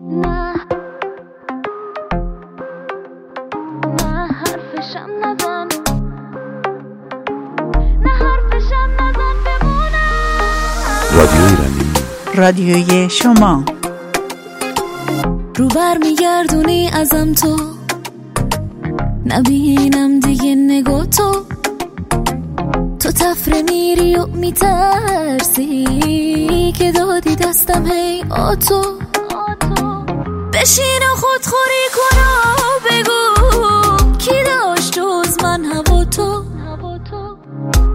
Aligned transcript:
نه. 0.00 0.54
نه 4.00 4.28
حرفشم 4.28 5.10
نزن. 5.22 5.68
نه 8.02 8.10
حرفشم 8.10 8.90
نزن 9.00 9.36
بمونم. 9.44 10.10
رادیو 11.14 11.42
ایرانی 11.44 11.92
رادیوی 12.34 13.10
شما. 13.10 13.64
رو 15.56 15.68
برمیگردونی 15.68 16.90
ازم 16.92 17.32
تو. 17.32 17.56
نبینم 19.26 20.20
دیگه 20.20 20.54
نگاه 20.54 21.06
تو. 21.06 21.44
تو 23.00 23.10
تفره 23.10 23.62
میری 23.62 24.16
و 24.16 24.26
میترسی. 24.26 25.84
که 26.78 26.92
دادی 26.92 27.36
دستم 27.36 27.86
هی 27.86 28.24
آتو 28.30 29.03
بشین 30.54 31.02
و 31.12 31.14
خودخوری 31.16 31.88
کن 31.94 32.18
و 32.18 32.22
بگو 32.84 33.20
کی 34.18 34.42
داشت 34.44 34.92
جز 34.92 35.42
من 35.42 35.64
هوا 35.64 36.04
تو؟ 36.04 36.44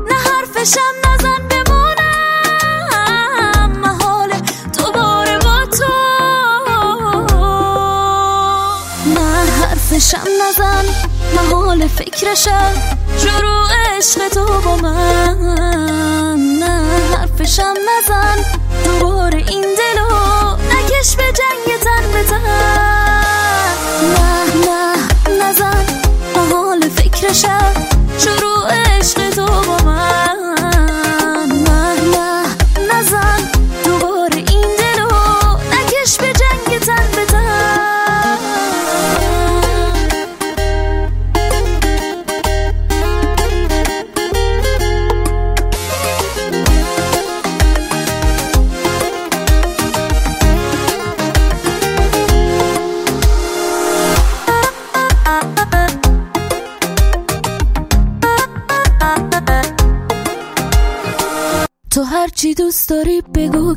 نه 0.07 0.15
حرفشم 0.15 0.93
نزن 1.05 1.47
بمونم 1.49 2.91
محال 3.81 4.31
دوباره 4.77 5.39
با 5.39 5.65
تو. 5.65 5.93
نه 9.15 9.51
حرفشم 9.61 10.27
نزن 10.47 10.85
محال 11.35 11.87
فکرشم 11.87 12.73
شروع 13.17 13.67
عشق 13.97 14.27
تو 14.29 14.45
با 14.65 14.75
من. 14.75 15.37
نه 16.59 16.81
حرفشم 17.17 17.73
نزن 17.73 18.37
دوباره 18.85 19.37
این 19.47 19.61
دلو 19.61 20.09
نکش 20.69 21.15
به 21.15 21.31
فکرشم 27.39 27.73
شروع 28.17 28.67
عشق 28.71 29.38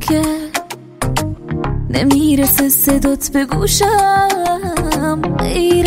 که 0.09 0.23
نمی‌رسه 1.91 2.69
صدات 2.69 3.31
به 3.33 3.45
گوشم. 3.45 5.23
غیر 5.39 5.87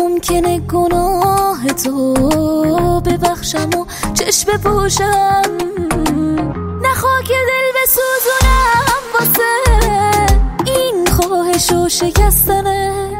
ممکنه 0.00 0.58
گناه 0.58 1.66
تو 1.66 2.14
ببخشم 3.00 3.70
و 3.70 3.86
چشم 4.14 4.52
بپوشم. 4.52 5.42
نه 6.82 6.94
خاک 6.94 7.28
دل 7.28 7.66
بسوزونم 7.82 9.02
واسه 9.14 9.52
این 10.66 11.06
خواهش 11.06 11.72
و 11.72 11.88
شکستنت 11.88 13.15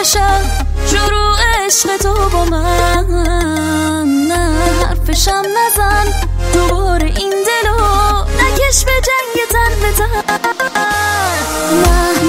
فکرشم 0.00 0.42
شروع 0.86 1.36
عشق 1.66 1.96
تو 1.96 2.28
با 2.32 2.44
من. 2.44 3.06
نه 4.28 4.58
حرفشم 4.88 5.42
نزن. 5.42 6.06
دوباره 6.52 7.06
این 7.06 7.30
دلو. 7.30 7.76
نکش 8.22 8.84
به 8.84 8.92
جنگ 8.92 9.48
تن 9.50 9.80
به 9.82 9.92
تن. 9.92 10.22
نه. 11.82 12.19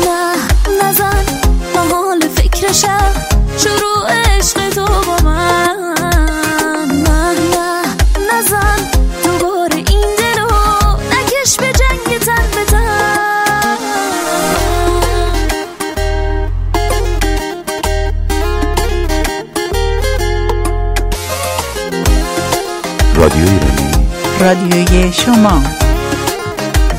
رادیوی 24.42 25.12
شما. 25.12 25.62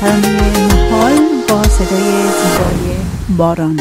ترانه 0.01 0.41
محال 0.91 1.13
با 1.49 1.63
صدای 1.63 1.99
زیبای 1.99 2.95
باران. 3.37 3.79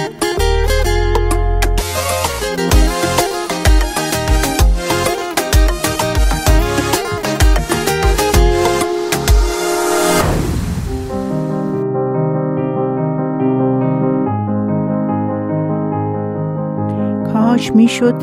کاش 17.33 17.73
می‌شد 17.73 18.15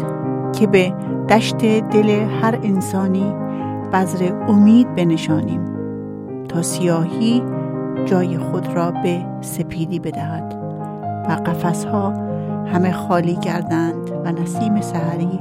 که 0.59 0.67
به 0.67 0.93
دشت 1.29 1.57
دل 1.65 2.09
هر 2.41 2.59
انسانی 2.63 3.33
بذر 3.93 4.33
امید 4.47 4.95
بنشانیم 4.95 5.61
تا 6.49 6.61
سیاهی 6.61 7.43
جای 8.05 8.37
خود 8.37 8.67
را 8.67 8.91
به 8.91 9.25
سپیدی 9.41 9.99
بدهد 9.99 10.53
و 11.29 11.31
قفسها 11.31 12.09
همه 12.65 12.91
خالی 12.91 13.35
گردند 13.35 14.11
و 14.25 14.31
نسیم 14.31 14.81
سحری 14.81 15.39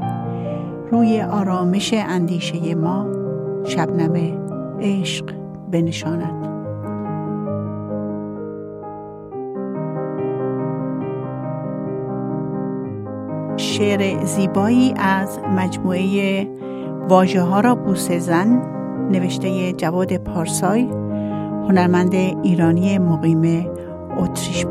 روی 0.90 1.22
آرامش 1.22 1.94
اندیشه 1.94 2.74
ما 2.74 3.06
شبنم 3.64 4.38
عشق 4.80 5.24
بنشاند. 5.70 6.48
شعر 13.56 14.24
زیبایی 14.24 14.94
از 14.96 15.38
مجموعه 15.56 16.48
واژه 17.08 17.42
ها 17.42 17.60
را 17.60 17.74
بوسه 17.74 18.18
زن 18.18 18.62
نوشته 19.10 19.72
جواد 19.72 20.16
پارسای 20.16 20.82
هنرمند 21.68 22.14
ایرانی 22.42 22.98
مقیم 22.98 23.66
اتریش 24.18 24.66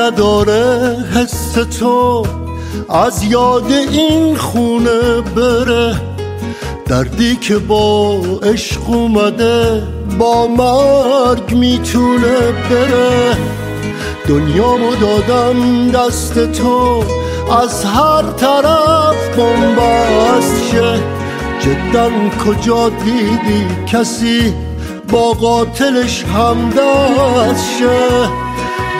نداره 0.00 0.96
حس 1.14 1.52
تو. 1.78 2.26
از 2.90 3.24
یاد 3.24 3.72
این 3.72 4.36
خونه 4.36 5.20
بره. 5.36 5.94
دردی 6.86 7.36
که 7.36 7.58
با 7.58 8.20
عشق 8.42 8.90
اومده 8.90 9.82
با 10.18 10.46
مرگ 10.46 11.54
می‌تونه 11.54 12.36
بره. 12.70 13.36
دنیامو 14.28 14.94
دادم 14.96 15.90
دست 15.90 16.52
تو 16.52 17.04
از 17.62 17.84
هر 17.84 18.22
طرف 18.22 19.36
بنبست 19.36 20.70
شه 20.70 21.00
جدا 21.60 22.10
کجا 22.44 22.88
دیدی 22.88 23.66
کسی؟ 23.86 24.54
با 25.12 25.32
قاتلش 25.32 26.24
همدست 26.24 27.78
شه. 27.78 28.28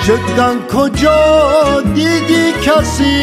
جدا 0.08 0.50
کجا 0.74 1.80
دیدی 1.94 2.52
کسی 2.62 3.16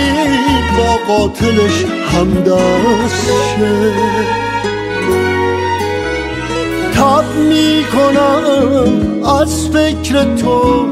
با 0.78 1.14
قاتلش 1.14 1.86
همدست 1.86 3.26
شه 3.26 3.92
تب 6.94 7.26
می‌کنم 7.50 8.44
از 9.42 9.68
فکر 9.68 10.36
تو 10.36 10.86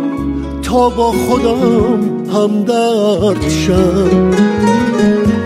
تا 0.63 0.89
با 0.89 1.11
خودم 1.11 1.99
همدرد 2.33 3.49
شم. 3.49 4.31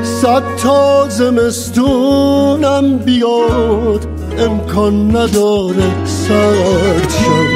صد 0.03 0.43
تا 0.63 1.09
زمستونم 1.09 2.97
بیاد 2.97 4.07
امکان 4.39 5.09
نداره 5.09 6.05
سرد 6.05 7.09
شم. 7.09 7.47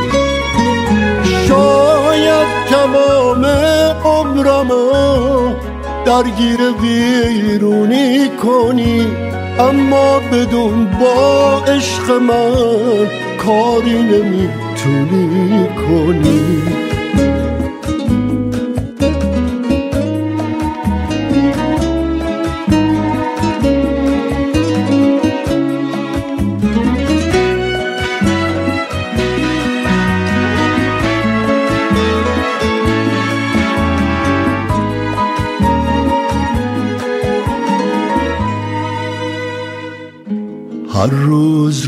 شاید 2.21 2.47
تمام 2.69 3.45
عمرمو 4.05 5.55
درگیر 6.05 6.59
ویرونی 6.81 8.29
کنی. 8.29 9.07
اما 9.59 10.19
بدون 10.19 10.85
با 10.85 11.61
عشق 11.67 12.11
من 12.11 13.07
کاری 13.45 14.03
نمی‌تونی 14.03 15.67
کنی. 15.75 16.90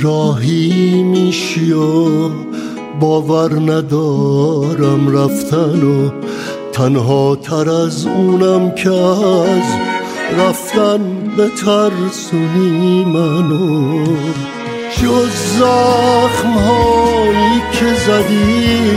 راهی 0.03 1.03
میشی 1.03 1.71
و 1.71 2.29
باور 2.99 3.53
ندارم 3.53 5.17
رفتن 5.17 5.83
و 5.83 6.09
تنها 6.71 7.35
تر 7.35 7.69
از 7.69 8.05
اونم 8.05 8.71
که 8.71 8.89
از 8.89 9.63
رفتن 10.39 10.99
به 11.37 11.49
ترسونی 11.49 13.05
منو. 13.05 14.05
جز 15.01 15.31
زخم 15.59 16.53
هایی 16.53 17.61
که 17.71 17.93
زدی 18.07 18.91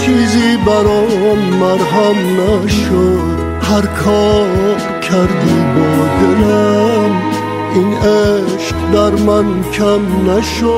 چیزی 0.00 0.56
برام 0.66 1.38
مرهم 1.38 2.40
نشد. 2.40 3.38
هر 3.62 3.86
کار 3.86 4.76
کردی 5.00 5.60
با 5.74 6.06
دلم 6.20 7.27
این 7.74 7.94
عشق 7.94 8.76
در 8.92 9.10
من 9.10 9.64
کم 9.72 10.30
نشد. 10.30 10.68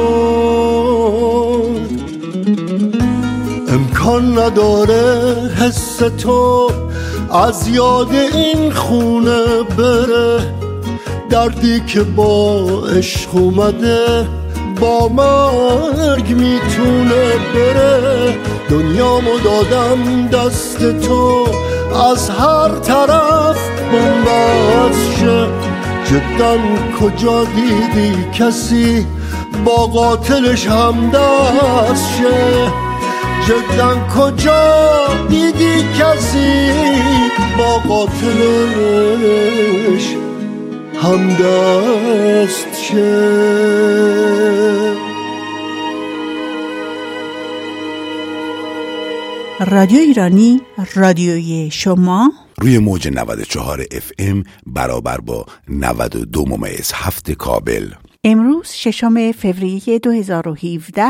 امکان 3.69 4.39
نداره 4.39 5.35
حس 5.61 5.97
تو 5.97 6.71
از 7.33 7.69
یاد 7.69 8.15
این 8.35 8.73
خونه 8.73 9.63
بره. 9.79 10.55
دردی 11.31 11.81
که 11.81 12.03
با 12.03 12.65
عشق 12.97 13.35
اومده 13.35 14.27
با 14.81 15.09
مرگ 15.09 16.29
می‌تونه 16.29 17.33
بره. 17.55 18.37
دنیامو 18.71 19.39
دادم 19.45 20.29
دست 20.29 21.01
تو 21.01 21.47
از 22.13 22.31
هر 22.31 22.69
طرف 22.69 23.69
بنبست 23.93 25.19
شه. 25.21 25.70
جدا 26.11 26.59
کجا 27.01 27.45
دیدی 27.45 28.25
کسی 28.33 29.07
با 29.65 29.87
قاتلش 29.87 30.67
همدست 30.67 32.19
شه؟ 32.19 32.73
جدا 33.47 33.97
کجا 34.17 35.09
دیدی 35.29 35.85
کسی 35.99 36.73
با 37.59 37.79
قاتلش 37.89 38.17
همدست 41.03 42.83
شه؟ 42.83 44.21
رادیو 49.67 49.99
ایرانی 49.99 50.61
رادیوی 50.95 51.71
شما. 51.73 52.33
روی 52.59 52.79
موج 52.79 53.09
94 53.09 53.85
اف 53.93 54.13
ام 54.19 54.45
برابر 54.67 55.19
با 55.19 55.47
92 55.69 56.45
ممیز 56.47 56.93
هفت 56.95 57.31
کابل. 57.31 57.91
امروز 58.25 58.67
ششم 58.67 59.33
فوریه 59.33 59.99
2017 59.99 61.03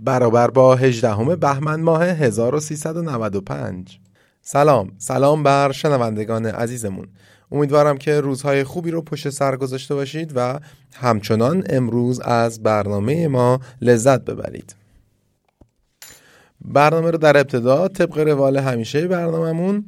برابر 0.00 0.50
با 0.50 0.74
18 0.74 1.36
بهمن 1.36 1.80
ماه 1.80 2.04
1395 2.04 3.98
سلام 4.42 4.92
سلام 4.98 5.42
بر 5.42 5.72
شنوندگان 5.72 6.46
عزیزمون. 6.46 7.08
امیدوارم 7.52 7.98
که 7.98 8.20
روزهای 8.20 8.64
خوبی 8.64 8.90
رو 8.90 9.02
پشت 9.02 9.30
سر 9.30 9.56
گذاشته 9.56 9.94
باشید 9.94 10.32
و 10.34 10.60
همچنان 10.94 11.64
امروز 11.70 12.20
از 12.20 12.62
برنامه 12.62 13.28
ما 13.28 13.60
لذت 13.80 14.24
ببرید. 14.24 14.81
برنامه 16.64 17.10
رو 17.10 17.18
در 17.18 17.36
ابتدا 17.36 17.88
طبق 17.88 18.18
روال 18.18 18.56
همیشه 18.56 19.08
برنامهمون 19.08 19.84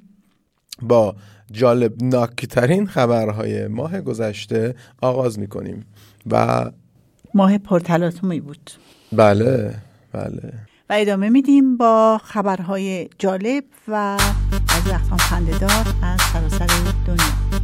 با 0.82 1.16
جالب 1.52 2.02
ناکترین 2.02 2.86
خبرهای 2.86 3.68
ماه 3.68 4.00
گذشته 4.00 4.74
آغاز 5.02 5.38
می‌کنیم 5.38 5.86
و 6.30 6.64
ماه 7.34 7.58
پرتلاطمی 7.58 8.40
بود. 8.40 8.70
بله 9.12 9.74
بله. 10.12 10.52
و 10.90 10.92
ادامه 10.92 11.28
میدیم 11.28 11.76
با 11.76 12.20
خبرهای 12.24 13.08
جالب 13.18 13.64
و 13.88 13.94
از 13.94 14.88
وقتان 14.90 15.18
خندهدار 15.18 15.86
از 16.02 16.20
سراسر 16.32 16.66
دنیا. 17.06 17.54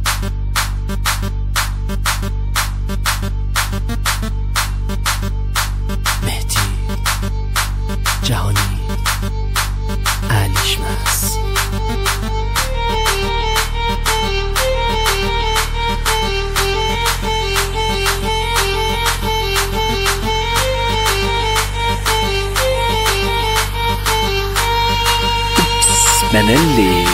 منلی 26.33 27.05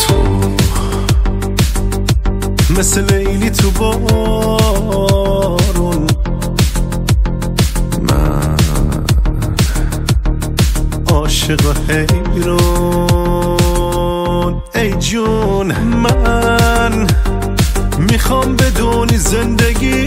تو 0.00 0.14
مثل 2.78 3.14
لیلی 3.14 3.50
تو 3.50 3.70
بارون. 3.70 5.26
من 8.02 8.56
عاشق 11.06 11.90
حیرون. 11.90 13.24
ای 14.74 14.92
جون 14.92 15.72
من 15.72 17.06
می‌خوام 17.98 18.56
بدونی 18.56 19.18
زندگی 19.18 20.06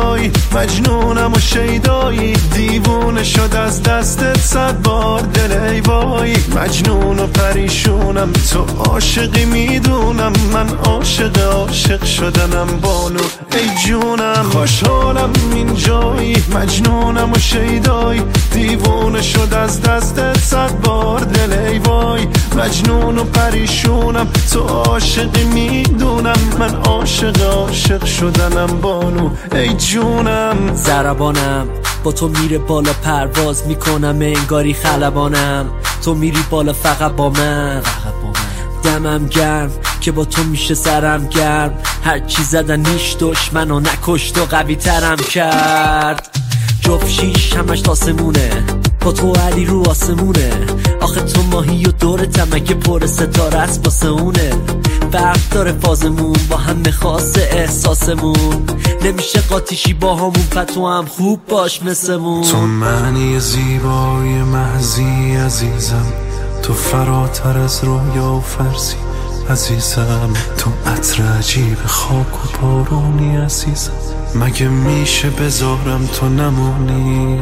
همیشگیمی 0.00 0.20
خوشحالم 0.20 0.20
اینجایی 0.20 0.39
مجنونم 0.54 1.32
و 1.32 1.38
شیدایی. 1.38 2.32
دیوونه 2.32 3.24
شد 3.24 3.54
از 3.56 3.82
دستت 3.82 4.38
صد 4.38 4.82
بار. 4.82 5.20
دل 5.20 5.52
ای 5.52 5.80
وای. 5.80 6.36
مجنون 6.56 7.18
و 7.18 7.26
پریشونم. 7.26 8.32
تو 8.32 8.66
عاشقی 8.90 9.44
می‌دونم. 9.44 10.32
من 10.52 10.68
عاشق 10.84 11.54
عاشق 11.54 12.04
شدنم. 12.04 12.66
بانو 12.82 13.20
ای 13.52 13.84
جونم. 13.86 14.46
خوشحالم 14.52 15.30
اینجایی. 15.54 16.44
مجنونم 16.54 17.32
و 17.32 17.38
شیدایی. 17.38 18.22
دیوونه 18.52 19.22
شد 19.22 19.54
از 19.54 19.82
دستت 19.82 20.38
صد 20.38 20.80
بار. 20.80 21.20
دل 21.20 21.52
ای 21.52 21.78
وای. 21.78 22.26
مجنون 22.58 23.18
و 23.18 23.24
پریشونم. 23.24 24.28
تو 24.52 24.60
عاشقی 24.60 25.44
می‌دونم. 25.44 26.38
من 26.58 26.74
عاشق 26.74 27.42
عاشق 27.42 28.04
شدنم. 28.04 28.66
بانو 28.66 29.30
ای 29.52 29.74
جونم. 29.74 30.39
زربانم. 30.74 31.66
با 32.04 32.12
تو 32.12 32.28
میره 32.28 32.58
بالا 32.58 32.92
پرواز 32.92 33.66
می‌کنم 33.66 34.18
انگاری 34.20 34.74
خلبانم. 34.74 35.66
تو 36.04 36.14
میری 36.14 36.44
بالا 36.50 36.72
فقط 36.72 37.12
با 37.12 37.30
من. 37.30 37.82
دمم 38.82 39.26
گرم 39.26 39.70
که 40.00 40.12
با 40.12 40.24
تو 40.24 40.44
میشه 40.44 40.74
سرم 40.74 41.26
گرم. 41.26 41.78
هر 42.04 42.18
چی 42.18 42.42
زدن 42.42 42.80
نیش 42.80 43.16
دشمنو 43.20 43.80
نکشت 43.80 44.38
و 44.38 44.44
قوی 44.44 44.76
ترم 44.76 45.16
کرد. 45.16 46.28
جفت 46.80 47.08
شیش 47.08 47.54
همش 47.56 47.80
تاسمونه 47.80 48.64
با 49.00 49.12
تو 49.12 49.32
علی 49.32 49.64
رو 49.64 49.90
آسمونه. 49.90 50.50
آخه 51.00 51.20
تو 51.20 51.42
ماهی 51.42 51.84
و 51.84 51.92
دور 51.92 52.24
تمکه 52.24 52.74
پر 52.74 53.06
ستاره 53.06 53.58
است 53.58 53.80
واسه 53.84 54.08
اونه. 54.08 54.52
فرق 55.12 55.48
داره 55.50 55.72
فازمون 55.72 56.36
با 56.50 56.56
همه 56.56 56.90
خاص 56.90 57.38
احساسمون. 57.38 58.66
نمیشه 59.04 59.40
قاتیشی 59.40 59.94
با 59.94 60.16
همون 60.16 60.32
پتو 60.32 60.88
هم 60.88 61.06
خوب 61.06 61.40
باش 61.48 61.82
مثمون. 61.82 62.42
تو 62.42 62.56
معنی 62.56 63.40
زیبای 63.40 64.42
محضی 64.42 65.36
عزیزم. 65.36 66.06
تو 66.62 66.74
فراتر 66.74 67.58
از 67.58 67.84
رویا 67.84 68.32
و 68.32 68.40
فرزی 68.40 68.96
عزیزم. 69.50 70.30
تو 70.58 70.70
عطر 70.86 71.22
عجیب 71.22 71.78
خاک 71.86 72.34
و 72.44 72.58
بارونی 72.62 73.36
عزیزم. 73.36 73.92
مگه 74.34 74.68
میشه 74.68 75.30
بذارم 75.30 76.06
تو 76.06 76.28
نمونی؟ 76.28 77.40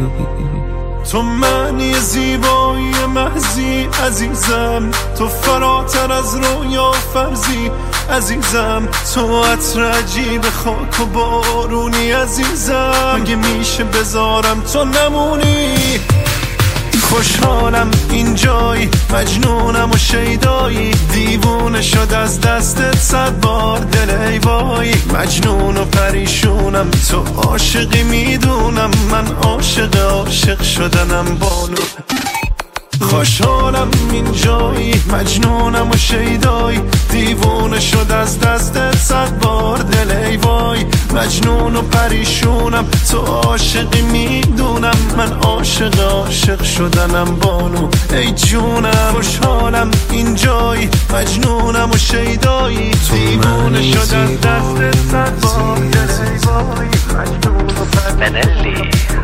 تو 1.12 1.22
معنی 1.22 1.94
زیبایی 1.94 3.06
محضی 3.14 3.88
عزیزم. 4.06 4.90
تو 5.18 5.28
فراتر 5.28 6.12
از 6.12 6.34
رویا 6.34 6.92
فرزی 6.92 7.70
عزیزم. 8.10 8.88
تو 9.14 9.42
عطر 9.42 9.90
عجیب 9.90 10.50
خاک 10.50 11.00
و 11.00 11.04
بارونی 11.04 12.12
عزیزم. 12.12 13.20
مگه 13.20 13.34
میشه 13.34 13.84
بذارم 13.84 14.60
تو 14.72 14.84
نمونی؟ 14.84 16.00
خوشحالم 17.08 17.90
اینجایی 18.10 18.88
مجنونم 19.14 19.90
و 19.90 19.96
شیدایی. 19.96 20.90
دیوونه 21.12 21.82
شد 21.82 22.12
از 22.12 22.40
دستت 22.40 22.96
صد 22.98 23.40
بار 23.40 23.78
دل 23.78 24.10
ای 24.10 24.38
وای. 24.38 24.94
مجنون 25.14 25.76
و 25.76 25.84
پریشونم 25.84 26.90
تو 27.10 27.24
عاشقی 27.40 28.02
می‌دونم. 28.02 28.90
من 29.10 29.26
عاشق 29.26 29.96
عاشق 29.96 30.62
شدنم 30.62 31.24
بانو. 31.24 31.76
خوشحالم 33.00 33.88
اینجایی 34.12 34.94
مجنونم 35.12 35.90
و 35.90 35.96
شیدایی. 35.96 36.80
دیوونه 37.10 37.80
شد 37.80 38.12
از 38.12 38.40
دستت 38.40 38.96
صد 38.96 39.38
بار 39.38 39.78
دل 39.78 40.10
ای 40.10 40.36
وای. 40.36 40.84
مجنون 41.14 41.76
و 41.76 41.82
پریشونم 41.82 42.84
تو 43.10 43.18
عاشقی 43.18 44.02
می‌دونم. 44.02 44.96
من 45.16 45.32
عاشق 45.32 46.00
عاشق 46.00 46.62
شدنم 46.62 47.24
بانو. 47.24 47.88
ای 48.12 48.32
جونم 48.32 49.12
خوشحالم 49.14 49.90
اینجایی. 50.10 50.88
مجنونم 51.14 51.90
و 51.90 51.96
شیدایی. 51.96 52.90
دیوونه 53.12 53.82
شد 53.82 53.98
از 53.98 54.40
دستت 54.40 54.96
صد 55.10 55.40
بار 55.40 55.78
دل 55.78 55.98
ای 55.98 56.38
وای. 56.38 56.88
مجنون 57.14 57.66
و 57.66 57.84
پریشونم. 57.84 59.17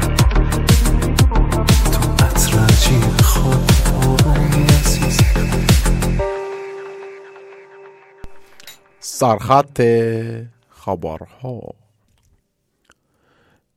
سرخط 9.24 9.82
خبرها 10.68 11.74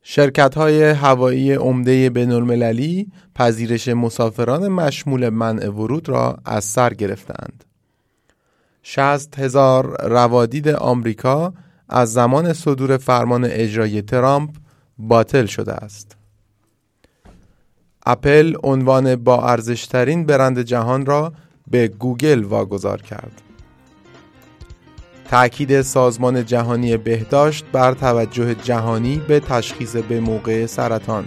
شرکت 0.01 0.56
های 0.58 0.84
هوایی 0.84 1.54
عمده 1.54 2.10
بین 2.10 2.32
المللی 2.32 3.12
پذیرش 3.36 3.88
مسافران 3.88 4.68
مشمول 4.68 5.30
منع 5.30 5.70
ورود 5.70 6.10
را 6.10 6.38
از 6.46 6.63
سر 6.63 6.94
گرفتند. 6.94 7.63
60 8.84 9.39
هزار 9.39 10.08
روادید 10.10 10.68
آمریکا 10.68 11.54
از 11.89 12.13
زمان 12.13 12.54
صدور 12.54 12.98
فرمان 12.98 13.46
اجرایی 13.46 14.01
ترامپ 14.01 14.50
باطل 14.98 15.46
شده 15.46 15.74
است. 15.74 16.18
اپل 18.06 18.56
عنوان 18.63 19.16
با 19.16 19.50
ارزشترین 19.50 20.25
برند 20.25 20.62
جهان 20.62 21.06
را 21.06 21.34
به 21.72 21.88
گوگل 21.88 22.44
واگذار 22.44 23.01
کرد. 23.01 23.42
تأکید 25.30 25.82
سازمان 25.82 26.46
جهانی 26.46 26.98
بهداشت 26.98 27.66
بر 27.72 27.94
توجه 27.94 28.56
جهانی 28.56 29.22
به 29.28 29.40
تشخیص 29.40 29.96
به 29.96 30.20
موقع 30.20 30.66
سرطان. 30.66 31.26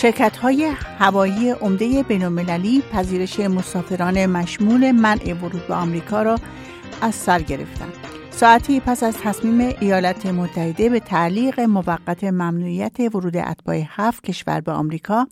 شرکت 0.00 0.36
های 0.36 0.64
هوایی 0.98 1.50
عمده 1.50 2.02
بینالمللی 2.02 2.82
پذیرش 2.92 3.40
مسافران 3.40 4.26
مشمول 4.26 4.92
منع 4.92 5.34
ورود 5.34 5.66
به 5.68 5.74
آمریکا 5.74 6.22
را 6.22 6.38
از 7.00 7.14
سر 7.14 7.42
گرفتند. 7.42 7.92
ساعتی 8.30 8.80
پس 8.80 9.02
از 9.02 9.16
تصمیم 9.16 9.74
ایالات 9.80 10.26
متحده 10.26 10.88
به 10.88 11.00
تعلیق 11.00 11.60
موقت 11.60 12.24
ممنوعیت 12.24 13.00
ورود 13.00 13.36
اتباع 13.36 13.82
هفت 13.88 14.24
کشور 14.24 14.60
به 14.60 14.72
آمریکا 14.72 15.26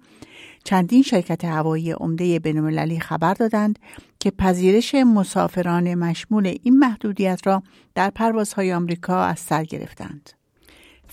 چندین 0.64 1.02
شرکت 1.02 1.44
هوایی 1.44 1.92
عمده 1.92 2.38
بینالمللی 2.38 3.00
خبر 3.00 3.34
دادند 3.34 3.78
که 4.20 4.30
پذیرش 4.30 4.94
مسافران 4.94 5.94
مشمول 5.94 6.56
این 6.62 6.78
محدودیت 6.78 7.40
را 7.44 7.62
در 7.94 8.10
پروازهای 8.10 8.72
آمریکا 8.72 9.24
از 9.24 9.38
سر 9.38 9.64
گرفتند. 9.64 10.30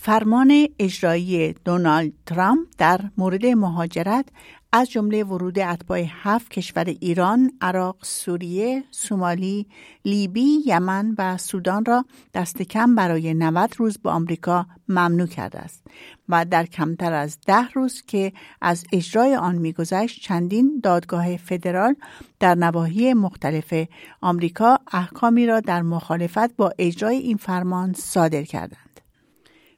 فرمان 0.04 0.66
اجرایی 0.78 1.52
دونالد 1.52 2.12
ترامپ 2.26 2.68
در 2.78 3.00
مورد 3.16 3.46
مهاجرت 3.46 4.26
از 4.72 4.90
جمله 4.90 5.24
ورود 5.24 5.58
اتباع 5.58 6.04
هفت 6.08 6.50
کشور 6.50 6.84
ایران، 6.84 7.52
عراق، 7.60 7.96
سوریه، 8.02 8.84
سومالی، 8.90 9.66
لیبی، 10.04 10.58
یمن 10.66 11.14
و 11.18 11.36
سودان 11.36 11.84
را 11.84 12.04
دست 12.34 12.62
کم 12.62 12.94
برای 12.94 13.34
90 13.34 13.74
روز 13.78 13.98
به 13.98 14.10
آمریکا 14.10 14.66
ممنوع 14.88 15.26
کرده 15.26 15.58
است 15.58 15.86
و 16.28 16.44
در 16.44 16.66
کمتر 16.66 17.12
از 17.12 17.38
ده 17.46 17.68
روز 17.68 18.02
که 18.02 18.32
از 18.60 18.84
اجرای 18.92 19.36
آن 19.36 19.54
میگذشت 19.54 20.22
چندین 20.22 20.80
دادگاه 20.82 21.36
فدرال 21.36 21.94
در 22.40 22.54
نواحی 22.54 23.14
مختلف 23.14 23.74
آمریکا 24.20 24.78
احکامی 24.92 25.46
را 25.46 25.60
در 25.60 25.82
مخالفت 25.82 26.56
با 26.56 26.72
اجرای 26.78 27.16
این 27.16 27.36
فرمان 27.36 27.92
صادر 27.92 28.42
کردند. 28.42 28.83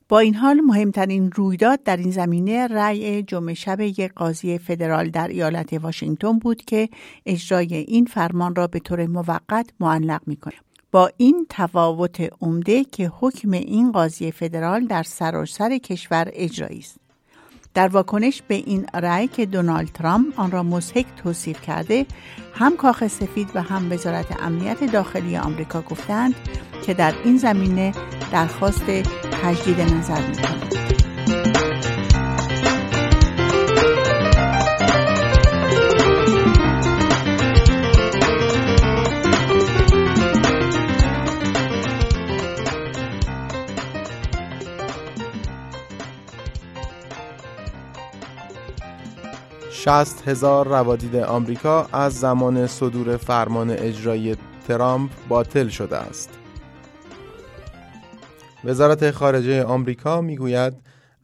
با 0.09 0.19
این 0.19 0.35
حال 0.35 0.61
مهمترین 0.61 1.33
رویداد 1.33 1.83
در 1.83 1.97
این 1.97 2.11
زمینه 2.11 2.67
رأی 2.67 3.23
جمعه 3.23 3.55
شب 3.55 3.81
یک 3.81 4.13
قاضی 4.13 4.59
فدرال 4.59 5.11
در 5.11 5.29
ایالت 5.29 5.73
واشنگتن 5.73 6.39
بود 6.39 6.65
که 6.65 6.89
اجرای 7.27 7.75
این 7.75 8.05
فرمان 8.05 8.55
را 8.55 8.67
به 8.67 8.79
طور 8.79 9.07
موقت 9.07 9.71
معلق 9.81 10.21
می‌کنه. 10.27 10.55
با 10.93 11.11
این 11.17 11.47
تفاوت 11.49 12.29
عمده 12.41 12.85
که 12.85 13.13
حکم 13.21 13.51
این 13.51 13.93
قاضی 13.93 14.33
فدرال 14.33 14.87
در 14.87 15.03
سراسر 15.03 15.79
کشور 15.79 16.31
اجرایی 16.33 16.79
است. 16.79 17.06
در 17.77 17.89
واکنش 17.89 18.43
به 18.49 18.55
این 18.55 18.87
رأی 18.95 19.29
که 19.29 19.47
دونالد 19.47 19.89
ترامپ 19.89 20.41
آن 20.41 20.51
را 20.51 20.63
مضحک 20.63 21.07
توصیف 21.23 21.61
کرده 21.61 22.07
هم 22.55 22.77
کاخ 22.77 23.07
سفید 23.07 23.51
و 23.55 23.63
هم 23.63 23.93
وزارت 23.93 24.43
امنیت 24.43 24.93
داخلی 24.93 25.37
آمریکا 25.37 25.83
گفتند 25.83 26.35
که 26.87 26.95
در 26.95 27.15
این 27.25 27.37
زمینه 27.37 27.93
درخواست 28.33 28.85
تجدید 29.43 29.81
نظر 29.81 30.21
می‌کنند. 30.29 30.86
60 49.89 50.29
هزار 50.29 50.69
روادید 50.69 51.17
آمریکا 51.17 51.89
از 51.93 52.15
زمان 52.21 52.67
صدور 52.67 53.17
فرمان 53.17 53.71
اجرایی 53.71 54.37
ترامپ 54.69 55.11
باطل 55.29 55.69
شده 55.69 55.97
است. 55.97 56.31
وزارت 58.65 59.11
خارجه 59.11 59.65
آمریکا 59.65 60.21
می‌گوید 60.21 60.75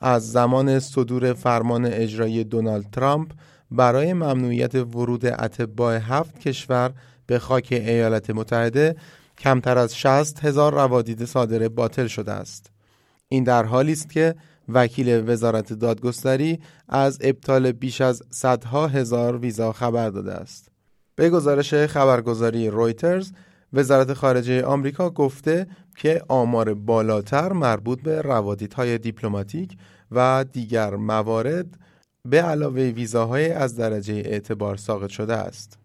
از 0.01 0.33
زمان 0.33 0.79
صدور 0.79 1.33
فرمان 1.33 1.87
اجرایی 1.87 2.45
دونالد 2.45 2.91
ترامپ 2.93 3.33
برای 3.71 4.13
ممنوعیت 4.13 4.75
ورود 4.75 5.27
اتباع 5.27 5.97
هفت 5.97 6.39
کشور 6.39 6.93
به 7.27 7.39
خاک 7.39 7.69
ایالات 7.71 8.31
متحده 8.31 8.97
کمتر 9.39 9.79
از 9.79 9.97
60 9.97 10.45
هزار 10.45 10.75
روادید 10.75 11.25
صادره 11.25 11.69
باطل 11.69 12.07
شده 12.07 12.33
است. 12.33 12.71
این 13.29 13.45
در 13.45 13.65
حالی 13.65 13.93
است 13.93 14.11
که 14.11 14.35
وکیل 14.75 15.31
وزارت 15.31 15.73
دادگستری 15.73 16.61
از 16.89 17.19
ابطال 17.21 17.73
بیش 17.73 18.01
از 18.01 18.23
صدها 18.31 18.87
هزار 18.87 19.37
ویزا 19.37 19.73
خبر 19.73 20.11
داده 20.11 20.33
است. 20.33 20.69
به 21.17 21.31
گزارش 21.31 21.75
خبرگزاری 21.75 22.69
رویترز 22.69 23.33
وزارت 23.73 24.13
خارجه 24.13 24.65
آمریکا 24.65 25.11
گفته 25.11 25.67
که 25.97 26.23
آمار 26.29 26.75
بالاتر 26.75 27.53
مربوط 27.53 28.03
به 28.03 28.21
روادیدهای 28.21 28.99
دیپلماتیک 28.99 29.77
و 30.11 30.45
دیگر 30.53 30.97
موارد 30.97 31.79
به 32.25 32.43
علاوه 32.43 32.83
ویزاهای 32.83 33.51
از 33.51 33.77
درجه 33.77 34.15
اعتبار 34.15 34.77
ساقط 34.77 35.11
شده 35.11 35.35
است. 35.35 35.82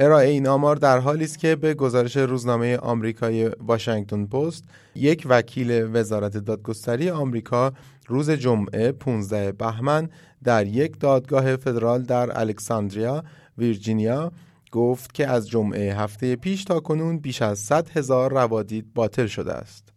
ارائه 0.00 0.28
این 0.28 0.46
آمار 0.46 0.76
در 0.76 0.98
حالی 0.98 1.24
است 1.24 1.38
که 1.38 1.56
به 1.56 1.74
گزارش 1.74 2.16
روزنامه 2.16 2.76
آمریکای 2.76 3.50
واشنگتن 3.66 4.26
پست 4.26 4.64
یک 4.94 5.26
وکیل 5.28 5.96
وزارت 5.96 6.36
دادگستری 6.36 7.10
آمریکا 7.10 7.72
روز 8.06 8.30
جمعه 8.30 8.92
15 8.92 9.52
بهمن 9.52 10.08
در 10.44 10.66
یک 10.66 11.00
دادگاه 11.00 11.56
فدرال 11.56 12.02
در 12.02 12.40
الکساندریا 12.40 13.24
ویرجینیا 13.58 14.32
گفت 14.72 15.14
که 15.14 15.26
از 15.26 15.48
جمعه 15.48 15.94
هفته 15.94 16.36
پیش 16.36 16.64
تا 16.64 16.80
کنون 16.80 17.18
بیش 17.18 17.42
از 17.42 17.58
100 17.58 17.88
هزار 17.88 18.32
روادید 18.32 18.94
باطل 18.94 19.26
شده 19.26 19.52
است. 19.52 19.88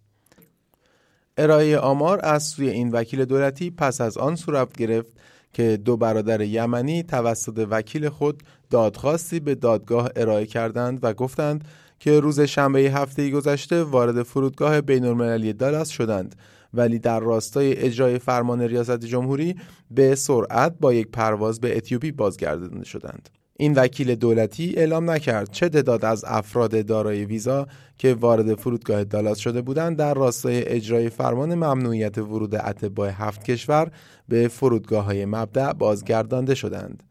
ارائه 1.38 1.78
آمار 1.78 2.20
از 2.24 2.44
سوی 2.44 2.70
این 2.70 2.92
وکیل 2.92 3.26
دولتی 3.26 3.72
پس 3.72 4.02
از 4.02 4.18
آن 4.18 4.36
صورت 4.36 4.78
گرفت 4.78 5.14
که 5.54 5.78
دو 5.78 5.98
برادر 5.98 6.42
یمنی 6.42 7.04
توسط 7.04 7.68
وکیل 7.70 8.10
خود 8.10 8.44
دادخواستی 8.70 9.40
به 9.40 9.56
دادگاه 9.56 10.10
ارائه 10.16 10.46
کردند 10.46 11.00
و 11.04 11.14
گفتند 11.14 11.66
که 12.00 12.20
روز 12.20 12.40
شنبه 12.40 12.80
هفته 12.80 13.30
گذشته 13.30 13.84
وارد 13.84 14.24
فرودگاه 14.24 14.82
بین‌المللی 14.82 15.54
دالاس 15.54 15.90
شدند 15.90 16.36
ولی 16.74 17.00
در 17.00 17.20
راستای 17.20 17.78
اجرای 17.78 18.20
فرمان 18.20 18.62
ریاست 18.62 19.06
جمهوری 19.06 19.56
به 19.92 20.16
سرعت 20.16 20.76
با 20.80 20.94
یک 20.94 21.08
پرواز 21.08 21.60
به 21.60 21.78
اتیوپی 21.78 22.12
بازگردانده 22.12 22.86
شدند. 22.86 23.30
این 23.62 23.74
وکیل 23.74 24.16
دولتی 24.16 24.74
اعلام 24.78 25.12
نکرد 25.12 25.52
چه 25.52 25.70
تعداد 25.70 26.06
از 26.06 26.26
افراد 26.28 26.86
دارای 26.86 27.26
ویزا 27.26 27.68
که 27.98 28.14
وارد 28.14 28.56
فرودگاه 28.56 29.04
دالاس 29.04 29.38
شده 29.38 29.62
بودند 29.62 29.98
در 29.98 30.14
راستای 30.14 30.68
اجرای 30.68 31.10
فرمان 31.10 31.56
ممنوعیت 31.56 32.18
ورود 32.18 32.56
اتباع 32.56 33.10
هفت 33.10 33.44
کشور 33.44 33.92
به 34.28 34.48
فرودگاه 34.48 35.06
های 35.06 35.26
مبدع 35.26 35.74
بازگردانده 35.74 36.56
شدند. 36.56 37.04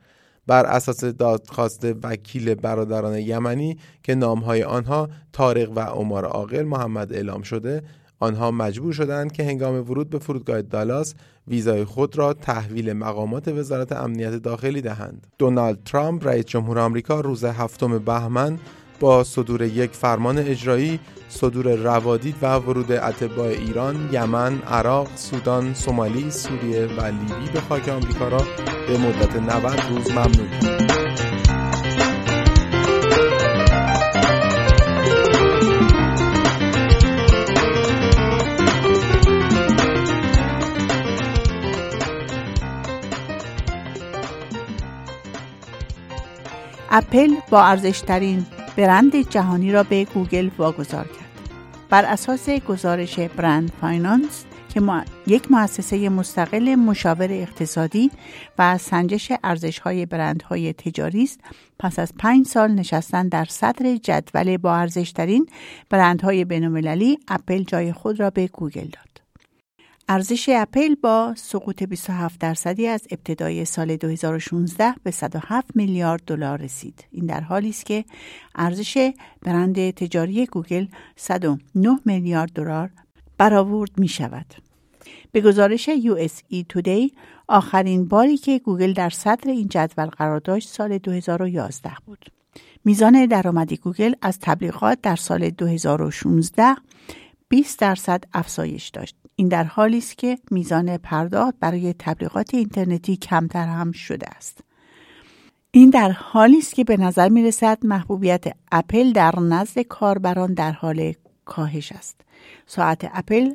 بر 0.47 0.67
اساس 0.67 1.05
دادخواست 1.05 1.87
وکیل 2.03 2.55
برادران 2.55 3.19
یمنی 3.19 3.79
که 4.03 4.15
نامهای 4.15 4.63
آنها 4.63 5.09
تارق 5.33 5.71
و 5.77 5.81
عمر 5.81 6.25
عاقل 6.25 6.63
محمد 6.63 7.13
اعلام 7.13 7.43
شده 7.43 7.83
آنها 8.21 8.51
مجبور 8.51 8.93
شدند 8.93 9.33
که 9.33 9.45
هنگام 9.45 9.75
ورود 9.91 10.11
به 10.11 10.19
فرودگاه 10.19 10.63
دالاس 10.63 11.15
ویزای 11.49 11.85
خود 11.85 12.19
را 12.19 12.33
تحویل 12.33 12.93
مقامات 12.93 13.49
وزارت 13.49 13.93
امنیت 13.93 14.35
داخلی 14.35 14.81
دهند. 14.81 15.27
دونالد 15.39 15.79
ترامپ 15.85 16.27
رئیس 16.27 16.45
جمهور 16.45 16.79
آمریکا 16.79 17.21
روز 17.21 17.45
هفتم 17.45 17.99
بهمن 17.99 18.59
با 19.01 19.25
صدور 19.25 19.63
یک 19.63 19.91
فرمان 19.91 20.39
اجرایی 20.39 21.01
صدور 21.29 21.75
روادید 21.75 22.35
و 22.43 22.57
ورود 22.57 22.93
اتباع 22.93 23.47
ایران، 23.47 24.09
یمن، 24.13 24.63
عراق، 24.63 25.09
سودان، 25.17 25.75
سومالی، 25.75 26.31
سوریه 26.31 26.87
و 26.87 27.05
لیبی 27.05 27.53
به 27.53 27.61
خاک 27.61 27.89
آمریکا 27.89 28.29
را 28.29 28.41
به 28.89 28.99
مدت 28.99 29.37
90 29.37 29.81
روز 29.91 30.11
ممنوع 30.11 30.61
کرد. 30.63 30.90
اپل 46.91 47.35
با 47.51 47.63
ارزشترین 47.63 48.47
برند 48.77 49.29
جهانی 49.29 49.73
را 49.73 49.83
به 49.83 50.05
گوگل 50.05 50.51
واگذار 50.59 51.05
کرد. 51.05 51.51
بر 51.91 52.05
اساس 52.05 52.51
گزارش 52.51 53.19
برند 53.19 53.73
فاینانس 53.81 54.45
که 54.75 54.83
یک 55.27 55.51
مؤسسه 55.51 56.09
مستقل 56.09 56.75
مشاور 56.75 57.33
اقتصادی 57.33 58.11
و 58.59 58.79
سنجش 58.79 59.33
ارزش 59.45 59.79
های 59.79 60.07
برندهای 60.07 60.73
تجاری 60.73 61.23
است 61.23 61.41
پس 61.79 61.99
از 61.99 62.13
پنج 62.19 62.47
سال 62.47 62.71
نشستن 62.73 63.29
در 63.29 63.45
صدر 63.45 63.97
جدول 63.97 64.57
با 64.57 64.77
ارزشترین 64.77 65.47
برندهای 65.91 66.45
بینالمللی 66.45 67.19
اپل 67.29 67.63
جای 67.63 67.93
خود 67.93 68.21
را 68.21 68.31
به 68.31 68.47
گوگل 68.47 68.87
داد 68.87 69.10
ارزش 70.13 70.51
اپل 70.53 70.95
با 70.95 71.35
سقوط 71.37 71.83
27 71.83 72.41
درصدی 72.41 72.87
از 72.87 73.07
ابتدای 73.11 73.65
سال 73.65 73.97
2016 73.97 74.95
به 75.03 75.11
107 75.11 75.77
میلیارد 75.77 76.23
دلار 76.27 76.59
رسید. 76.59 77.05
این 77.11 77.27
در 77.27 77.41
حالی 77.41 77.69
است 77.69 77.87
که 77.87 78.05
ارزش 78.55 79.13
برند 79.43 79.91
تجاری 79.91 80.47
گوگل 80.47 80.87
109 81.17 81.99
میلیارد 82.05 82.53
دلار 82.53 82.91
برآورد 83.39 83.91
می 83.97 84.09
شود. 84.09 84.47
به 85.33 85.41
گزارش 85.41 85.91
USA 85.91 86.65
Today 86.75 87.13
آخرین 87.49 88.09
باری 88.09 88.37
که 88.37 88.59
گوگل 88.59 88.93
در 88.93 89.11
صدر 89.11 89.51
این 89.51 89.69
جدول 89.69 90.07
قرار 90.07 90.41
داشت 90.41 90.69
سال 90.69 90.99
2011 90.99 91.93
بود. 92.07 92.27
میزان 92.85 93.27
درآمدی 93.27 93.77
گوگل 93.77 94.15
از 94.23 94.39
تبلیغات 94.39 94.99
در 95.03 95.17
سال 95.17 95.51
2016 95.51 96.77
20 97.49 97.79
درصد 97.79 98.25
افزایش 98.33 98.89
داشت. 98.89 99.20
این 99.41 99.49
در 99.49 99.65
حالی 99.65 99.99
است 99.99 100.19
که 100.19 100.39
میزان 100.51 100.97
پرداخت 100.97 101.55
برای 101.61 101.95
تبلیغات 101.99 102.55
اینترنتی 102.55 103.17
کمتر 103.17 103.67
هم 103.67 103.93
شده 103.93 104.27
است. 104.37 104.65
این 105.71 105.91
در 105.91 106.11
حالی 106.11 106.59
است 106.59 106.75
که 106.75 106.85
به 106.85 106.97
نظر 106.97 107.29
می 107.29 107.43
رسد 107.43 107.79
محبوبیت 107.83 108.45
اپل 108.73 109.13
در 109.13 109.39
نزد 109.39 109.81
کاربران 109.81 110.55
در 110.55 110.73
حال 110.73 111.13
کاهش 111.45 111.93
است. 111.93 112.21
ساعت 112.67 113.11
اپل 113.13 113.51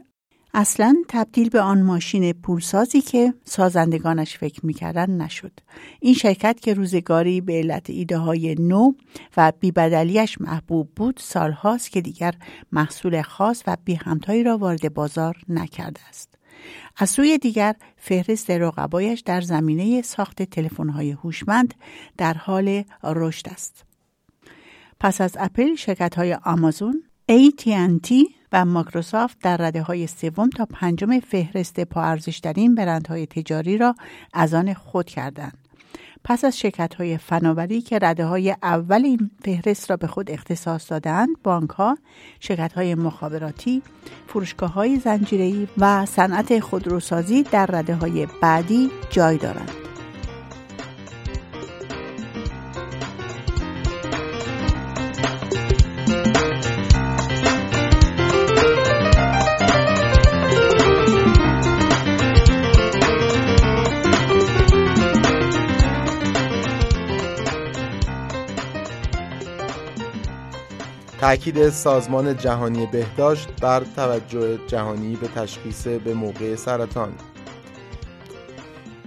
اصلا 0.57 0.95
تبدیل 1.07 1.49
به 1.49 1.61
آن 1.61 1.81
ماشین 1.81 2.33
پولسازی 2.33 3.01
که 3.01 3.33
سازندگانش 3.45 4.37
فکر 4.37 4.65
می‌کردن 4.65 5.09
نشد. 5.09 5.51
این 5.99 6.13
شرکت 6.13 6.59
که 6.59 6.73
روزگاری 6.73 7.41
به 7.41 7.53
علت 7.53 7.89
ایده 7.89 8.17
های 8.17 8.55
نو 8.55 8.91
و 9.37 9.53
بیبدلیش 9.59 10.41
محبوب 10.41 10.89
بود 10.95 11.19
سالهاست 11.23 11.91
که 11.91 12.01
دیگر 12.01 12.33
محصول 12.71 13.21
خاص 13.21 13.63
و 13.67 13.77
بی 13.85 13.93
همتایی 13.93 14.43
را 14.43 14.57
وارد 14.57 14.93
بازار 14.93 15.37
نکرده 15.49 16.01
است. 16.09 16.37
از 16.97 17.09
سوی 17.09 17.37
دیگر 17.37 17.75
فهرست 17.97 18.51
رقبایش 18.51 19.19
در 19.19 19.41
زمینه 19.41 20.01
ساخت 20.01 20.43
تلفن‌های 20.43 21.11
هوشمند 21.11 21.73
در 22.17 22.33
حال 22.33 22.83
رشد 23.03 23.47
است. 23.49 23.85
پس 24.99 25.21
از 25.21 25.37
اپل 25.39 25.75
شرکت 25.75 26.15
های 26.15 26.33
آمازون، 26.33 27.03
AT&T 27.31 28.13
و 28.55 28.65
مایکروسافت 28.65 29.37
در 29.41 29.57
رده 29.57 29.81
های 29.81 30.07
سوم 30.07 30.49
تا 30.49 30.65
پنجم 30.65 31.19
فهرست 31.19 31.79
پا 31.79 32.01
ارزشترین 32.01 32.75
برندهای 32.75 33.25
تجاری 33.25 33.77
را 33.77 33.95
از 34.33 34.53
آن 34.53 34.73
خود 34.73 35.05
کردند. 35.05 35.57
پس 36.23 36.45
از 36.45 36.59
شرکت 36.59 36.95
های 36.95 37.17
فناوری 37.17 37.81
که 37.81 37.99
رده 38.01 38.25
های 38.25 38.55
اول 38.63 39.05
این 39.05 39.31
فهرست 39.43 39.89
را 39.89 39.97
به 39.97 40.07
خود 40.07 40.31
اختصاص 40.31 40.91
دادند، 40.91 41.29
بانک 41.43 41.69
ها، 41.69 41.97
شرکت 42.39 42.73
های 42.73 42.95
مخابراتی، 42.95 43.81
فروشگاه 44.27 44.73
های 44.73 44.97
زنجیری 44.97 45.67
و 45.77 46.05
صنعت 46.05 46.59
خودروسازی 46.59 47.43
در 47.43 47.65
رده 47.65 47.95
های 47.95 48.27
بعدی 48.41 48.89
جای 49.09 49.37
دارند. 49.37 49.84
تاکید 71.25 71.69
سازمان 71.69 72.37
جهانی 72.37 72.85
بهداشت 72.85 73.61
بر 73.61 73.83
توجه 73.95 74.59
جهانی 74.67 75.15
به 75.15 75.27
تشخیص 75.27 75.87
به 75.87 76.13
موقع 76.13 76.55
سرطان 76.55 77.13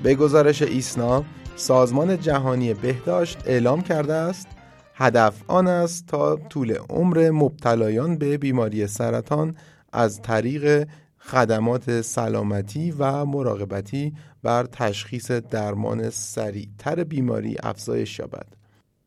به 0.02 0.14
گزارش 0.14 0.62
ایسنا 0.62 1.24
سازمان 1.56 2.20
جهانی 2.20 2.74
بهداشت 2.74 3.38
اعلام 3.46 3.82
کرده 3.82 4.14
است 4.14 4.46
هدف 4.94 5.42
آن 5.46 5.66
است 5.66 6.06
تا 6.06 6.36
طول 6.36 6.74
عمر 6.90 7.30
مبتلایان 7.30 8.18
به 8.18 8.38
بیماری 8.38 8.86
سرطان 8.86 9.56
از 9.92 10.22
طریق 10.22 10.88
خدمات 11.18 12.00
سلامتی 12.00 12.90
و 12.90 13.24
مراقبتی 13.24 14.14
بر 14.42 14.64
تشخیص 14.64 15.30
درمان 15.30 16.10
سریعتر 16.10 17.04
بیماری 17.04 17.56
افزایش 17.62 18.18
یابد. 18.18 18.46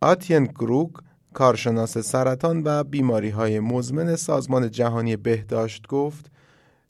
آتین 0.01 0.43
گروگ 0.45 0.89
کارشناس 1.33 1.97
سرطان 1.97 2.61
و 2.65 2.83
بیماری 2.83 3.29
های 3.29 3.59
مزمن 3.59 4.15
سازمان 4.15 4.71
جهانی 4.71 5.15
بهداشت 5.15 5.87
گفت 5.87 6.31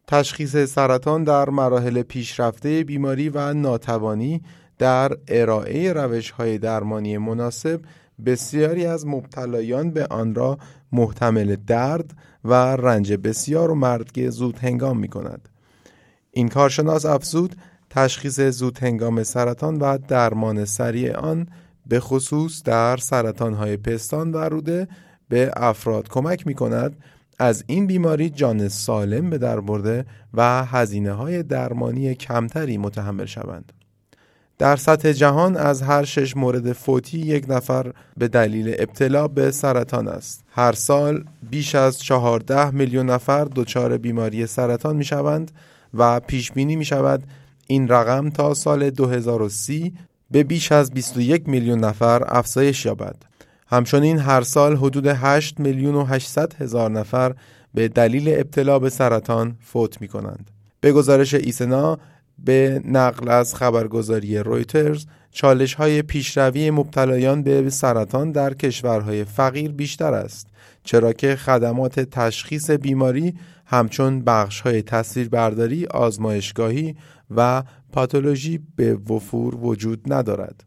تشخیص 0.08 0.56
سرطان 0.58 1.24
در 1.24 1.50
مراحل 1.50 2.02
پیشرفته 2.02 2.84
بیماری 2.84 3.30
و 3.30 3.54
ناتوانی 3.54 4.42
در 4.78 5.12
ارائه 5.28 5.94
روش 5.94 6.32
های 6.32 6.58
درمانی 6.58 7.18
مناسب 7.18 7.82
بسیاری 8.26 8.86
از 8.86 9.08
مبتلایان 9.08 9.92
به 9.92 10.06
آن 10.06 10.36
را 10.36 10.58
محتمل 10.92 11.56
درد 11.56 12.14
و 12.46 12.54
رنج 12.54 13.14
بسیار 13.14 13.72
و 13.72 13.76
مردگ 13.76 14.30
زود 14.30 14.58
هنگام 14.58 15.00
می 15.00 15.08
کند. 15.08 15.50
این 16.32 16.50
کارشناس 16.50 17.06
افزود 17.06 17.56
تشخیص 17.90 18.40
زود 18.40 18.78
هنگام 18.78 19.24
سرطان 19.24 19.78
و 19.80 19.98
درمان 20.08 20.66
سریع 20.66 21.18
آن 21.18 21.48
به 21.92 22.00
خصوص 22.00 22.64
در 22.64 22.98
سرطان 22.98 23.54
های 23.54 23.78
پستان 23.78 24.32
و 24.32 24.38
روده 24.38 24.88
به 25.30 25.52
افراد 25.56 26.10
کمک 26.10 26.48
می 26.48 26.54
کند 26.54 26.96
از 27.40 27.64
این 27.68 27.88
بیماری 27.88 28.30
جان 28.30 28.68
سالم 28.68 29.30
به 29.30 29.38
در 29.38 29.60
برده 29.60 30.06
و 30.34 30.66
هزینه 30.66 31.12
های 31.12 31.44
درمانی 31.44 32.16
کمتری 32.16 32.78
متحمل 32.78 33.26
شوند. 33.26 33.74
در 34.58 34.76
سطح 34.76 35.12
جهان 35.12 35.58
از 35.58 35.82
هر 35.82 36.04
شش 36.04 36.38
مورد 36.38 36.74
فوتی 36.74 37.20
یک 37.20 37.46
نفر 37.50 37.94
به 38.18 38.28
دلیل 38.28 38.76
ابتلا 38.80 39.28
به 39.28 39.52
سرطان 39.52 40.08
است. 40.08 40.44
هر 40.52 40.72
سال 40.72 41.24
بیش 41.50 41.76
از 41.76 42.00
14 42.00 42.72
میلیون 42.72 43.10
نفر 43.10 43.46
دچار 43.56 43.98
بیماری 43.98 44.48
سرطان 44.48 44.96
می 44.96 45.06
شوند 45.06 45.52
و 45.94 46.20
پیش 46.20 46.52
بینی 46.52 46.76
می 46.76 46.86
شود 46.86 47.24
این 47.68 47.88
رقم 47.88 48.30
تا 48.30 48.54
سال 48.54 48.90
2030 48.90 49.94
به 50.32 50.44
بیش 50.44 50.72
از 50.72 50.92
21 50.92 51.50
میلیون 51.50 51.80
نفر 51.80 52.24
افزایش 52.28 52.86
یابد. 52.86 53.16
همچنین 53.68 54.20
هر 54.20 54.42
سال 54.42 54.78
حدود 54.78 55.08
8 55.08 55.60
میلیون 55.60 55.96
و 55.96 56.06
800 56.06 56.54
هزار 56.62 56.92
نفر 56.92 57.36
به 57.74 57.88
دلیل 57.88 58.30
ابتلا 58.30 58.80
به 58.80 58.90
سرطان 58.90 59.58
فوت 59.60 60.02
می 60.02 60.08
کنند. 60.08 60.52
به 60.82 60.92
گزارش 60.92 61.34
ایسنا 61.34 61.98
به 62.46 62.82
نقل 62.86 63.30
از 63.30 63.56
خبرگزاری 63.56 64.38
رویترز 64.38 65.06
چالش 65.32 65.74
های 65.74 66.02
پیشروی 66.02 66.72
مبتلایان 66.72 67.44
به 67.44 67.70
سرطان 67.70 68.32
در 68.32 68.54
کشورهای 68.54 69.24
فقیر 69.24 69.72
بیشتر 69.72 70.14
است 70.14 70.48
چرا 70.84 71.14
که 71.14 71.36
خدمات 71.36 72.00
تشخیص 72.00 72.70
بیماری 72.70 73.34
همچون 73.66 74.22
بخش 74.22 74.62
های 74.62 74.82
تصویربرداری 74.82 75.86
آزمایشگاهی 75.86 76.96
و 77.36 77.64
پاتولوژی 77.94 78.60
به 78.76 78.94
وفور 78.96 79.56
وجود 79.56 80.14
ندارد. 80.14 80.64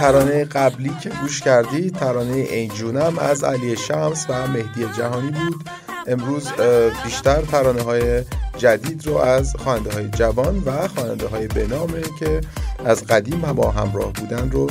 ترانه 0.00 0.44
قبلی 0.44 0.92
که 1.00 1.10
گوش 1.22 1.40
کردی 1.40 1.90
ترانه 1.90 2.34
این 2.34 2.68
جونم 2.68 3.18
از 3.18 3.44
علی 3.44 3.76
شمس 3.76 4.26
و 4.28 4.46
مهدی 4.46 4.86
جهانی 4.96 5.30
بود. 5.30 5.64
امروز 6.06 6.52
بیشتر 7.04 7.40
ترانه 7.40 7.82
های 7.82 8.24
جدید 8.56 9.06
رو 9.06 9.16
از 9.16 9.56
خواننده 9.56 9.92
های 9.92 10.08
جوان 10.08 10.62
و 10.66 10.88
خواننده 10.88 11.26
های 11.26 11.46
بنامه 11.46 12.02
که 12.18 12.40
از 12.84 13.04
قدیم 13.04 13.40
با 13.40 13.70
همراه 13.70 14.12
بودن 14.12 14.50
رو 14.50 14.66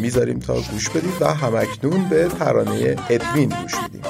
می‌ذاریم 0.00 0.38
تا 0.38 0.54
گوش 0.54 0.88
بدید 0.88 1.14
و 1.20 1.34
همکنون 1.34 2.08
به 2.08 2.28
ترانه 2.28 2.96
ادوین 3.10 3.48
گوش 3.48 3.74
میدیم 3.82 4.02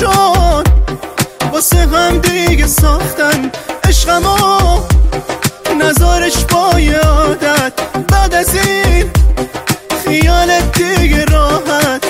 چون 0.00 0.64
واسه 1.52 1.76
هم 1.78 2.18
دیگه 2.18 2.66
ساختن 2.66 3.50
عشقمو. 3.84 4.80
نظارش 5.80 6.44
با 6.44 6.80
یادت 6.80 7.72
بعد 8.08 8.34
از 8.34 8.54
این 8.54 9.10
خیالت 10.04 10.78
دیگه 10.78 11.24
راحت. 11.24 12.04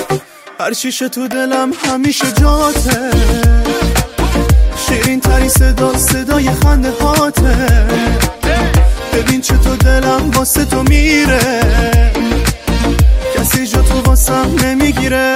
هر 0.59 0.73
چیشه 0.73 1.09
تو 1.09 1.27
دلم 1.27 1.71
همیشه 1.85 2.31
جاته. 2.31 3.11
شیرین 4.87 5.19
تری 5.19 5.49
صدا 5.49 5.97
صدای 5.97 6.49
خنده 6.63 6.91
هاته. 7.01 7.87
ببین 9.13 9.41
چطور 9.41 9.75
دلم 9.75 10.31
واسه 10.31 10.65
تو 10.65 10.83
میره. 10.83 11.39
کسی 13.37 13.67
جا 13.67 13.81
تو 13.81 14.01
واسم 14.01 14.55
نمی‌گیره. 14.63 15.35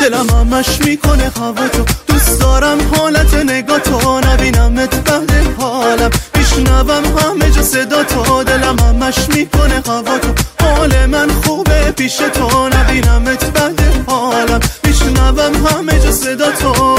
دلم 0.00 0.30
همش 0.30 0.78
می‌کنه 0.80 1.32
هوا 1.36 1.68
تو 1.68 1.84
دوست 2.06 2.40
دارم 2.40 2.78
حالت 2.96 3.34
نگاه 3.34 3.78
تو 3.78 4.20
نبینمت 4.20 4.94
بعد 5.10 5.32
حالم. 5.58 6.10
میشنوم 6.38 7.18
همه 7.18 7.50
جا 7.50 7.62
صدا 7.62 8.04
تو. 8.04 8.44
دلم 8.44 8.76
همش 8.78 9.18
می‌کنه 9.28 9.82
هوا 9.86 10.18
تو 10.18 10.32
حال 10.64 11.06
من 11.06 11.30
خوبه 11.30 11.92
پیش 11.96 12.16
تو 12.16 12.68
نبینمت 12.68 13.44
بعد 13.44 13.80
حالم. 14.06 14.60
میشنوم 14.84 15.66
همه 15.66 16.00
جا 16.00 16.12
صدا 16.12 16.50
تو. 16.50 16.98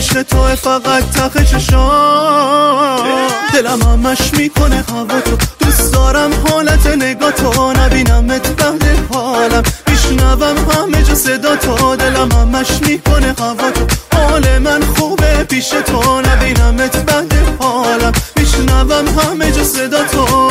عشق 0.00 0.22
تو 0.22 0.56
فقط 0.56 1.10
تخ 1.10 1.42
چشام. 1.50 3.06
دلم 3.54 3.82
همش 3.82 4.34
می‌کنه 4.36 4.84
هوا 4.88 5.20
تو 5.20 5.36
دوست 5.60 5.92
دارم 5.92 6.30
حالت 6.48 6.86
نگاه 6.86 7.32
تو. 7.32 7.72
نبینمت 7.72 8.48
بعد 8.48 8.84
حالم. 9.14 9.62
میشنوم 9.88 10.56
همه 10.70 11.02
جا 11.02 11.14
صدا 11.14 11.56
تو. 11.56 11.96
دلم 11.96 12.32
همش 12.32 12.70
می‌کنه 12.86 13.34
هوا 13.38 13.70
تو 13.70 13.86
حال 14.16 14.58
من 14.58 14.82
خوبه 14.82 15.44
پیش 15.44 15.68
تو. 15.68 16.20
نبینمت 16.20 16.96
بعد 16.96 17.34
حالم. 17.60 18.12
میشنوم 18.36 19.18
همه 19.18 19.52
جا 19.52 19.64
صدا 19.64 20.04
تو. 20.04 20.50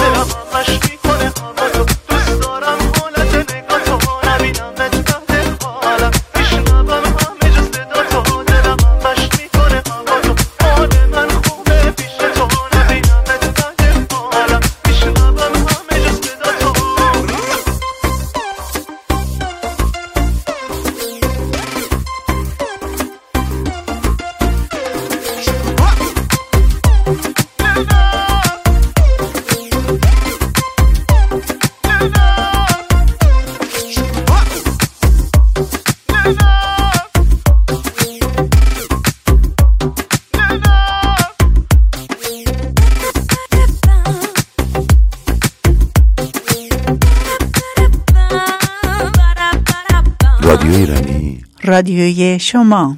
رادیوی 51.90 52.40
شما. 52.40 52.98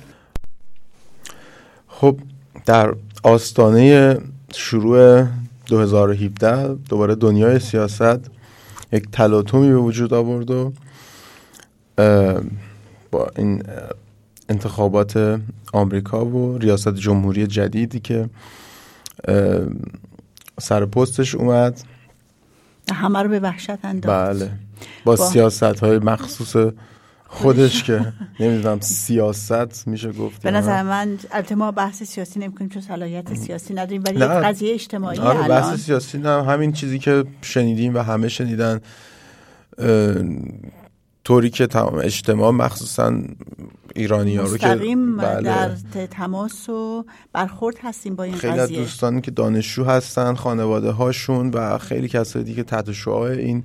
خب 1.88 2.20
در 2.66 2.96
آستانه 3.24 4.18
شروع 4.56 5.26
2017 5.66 6.74
دوباره 6.74 7.16
دنیای 7.16 7.60
سیاست 7.60 8.20
یک 8.92 9.12
تلاطمی 9.12 9.70
به 9.70 9.78
وجود 9.78 10.14
آورد 10.14 10.52
و 10.52 10.74
با 13.12 13.32
این 13.38 13.64
انتخابات 14.50 15.40
آمریکا 15.74 16.26
و 16.26 16.58
ریاست 16.58 16.96
جمهوری 16.96 17.48
جدیدی 17.48 18.00
که 18.00 18.30
سر 20.60 20.86
پستش 20.86 21.36
اومد. 21.36 21.82
همه 22.94 23.24
رو 23.24 23.30
به 23.30 23.40
وحشت 23.40 23.86
انداخت. 23.86 24.40
بله. 24.40 24.52
با, 25.06 25.16
با... 25.16 25.30
سیاست 25.30 25.64
های 25.64 26.00
مخصوص 26.00 26.74
خودش 27.34 27.84
که 27.84 28.14
نمی‌دونم 28.40 28.80
سیاست 28.80 29.88
میشه 29.88 30.12
گفت 30.12 30.44
به 30.44 30.52
نظر 30.52 30.84
من 30.84 31.18
البته 31.32 31.56
ما 31.56 31.72
بحث 31.72 32.04
سیاسی 32.04 32.40
نمی‌کنیم 32.40 32.70
چون 32.70 32.82
صلاحیت 32.82 33.34
سیاسی 33.34 33.74
نداریم 33.74 34.04
ولی 34.06 34.20
قضیه 34.20 34.74
اجتماعی 34.74 35.20
آره 35.20 35.48
بحث 35.48 35.80
سیاسی 35.80 36.18
نه 36.18 36.44
همین 36.44 36.72
چیزی 36.72 37.00
که 37.00 37.24
شنیدیم 37.42 37.96
و 37.96 38.00
همه 38.00 38.28
شنیدن 38.28 38.82
طوری 41.24 41.50
که 41.50 41.68
تمام 41.68 41.96
اجتماع 41.96 42.52
مخصوصا 42.52 43.14
ایرانی 43.96 44.36
ها 44.36 44.44
رو 44.44 44.58
که 44.58 44.68
بله. 44.68 45.42
در 45.42 45.70
تماس 46.12 46.70
و 46.70 47.06
برخورد 47.34 47.76
هستیم 47.84 48.16
با 48.16 48.24
این 48.24 48.36
خیلی 48.36 48.54
قضیه. 48.54 48.66
خیلی 48.66 48.80
دوستانی 48.80 49.22
که 49.22 49.32
دانشجو 49.32 49.84
هستن 49.84 50.36
خانواده 50.36 50.92
هاشون 50.92 51.50
و 51.50 51.78
خیلی 51.78 52.08
کسایی 52.08 52.46
دیگه 52.46 52.64
تحت 52.64 52.92
شعاع 52.92 53.32
این 53.32 53.64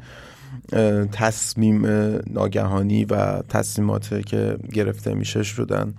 تصمیم 1.13 1.87
ناگهانی 2.27 3.05
و 3.05 3.43
تصمیمات 3.43 4.27
که 4.27 4.57
گرفته 4.73 5.15
میشه 5.15 5.43
شدن 5.43 5.95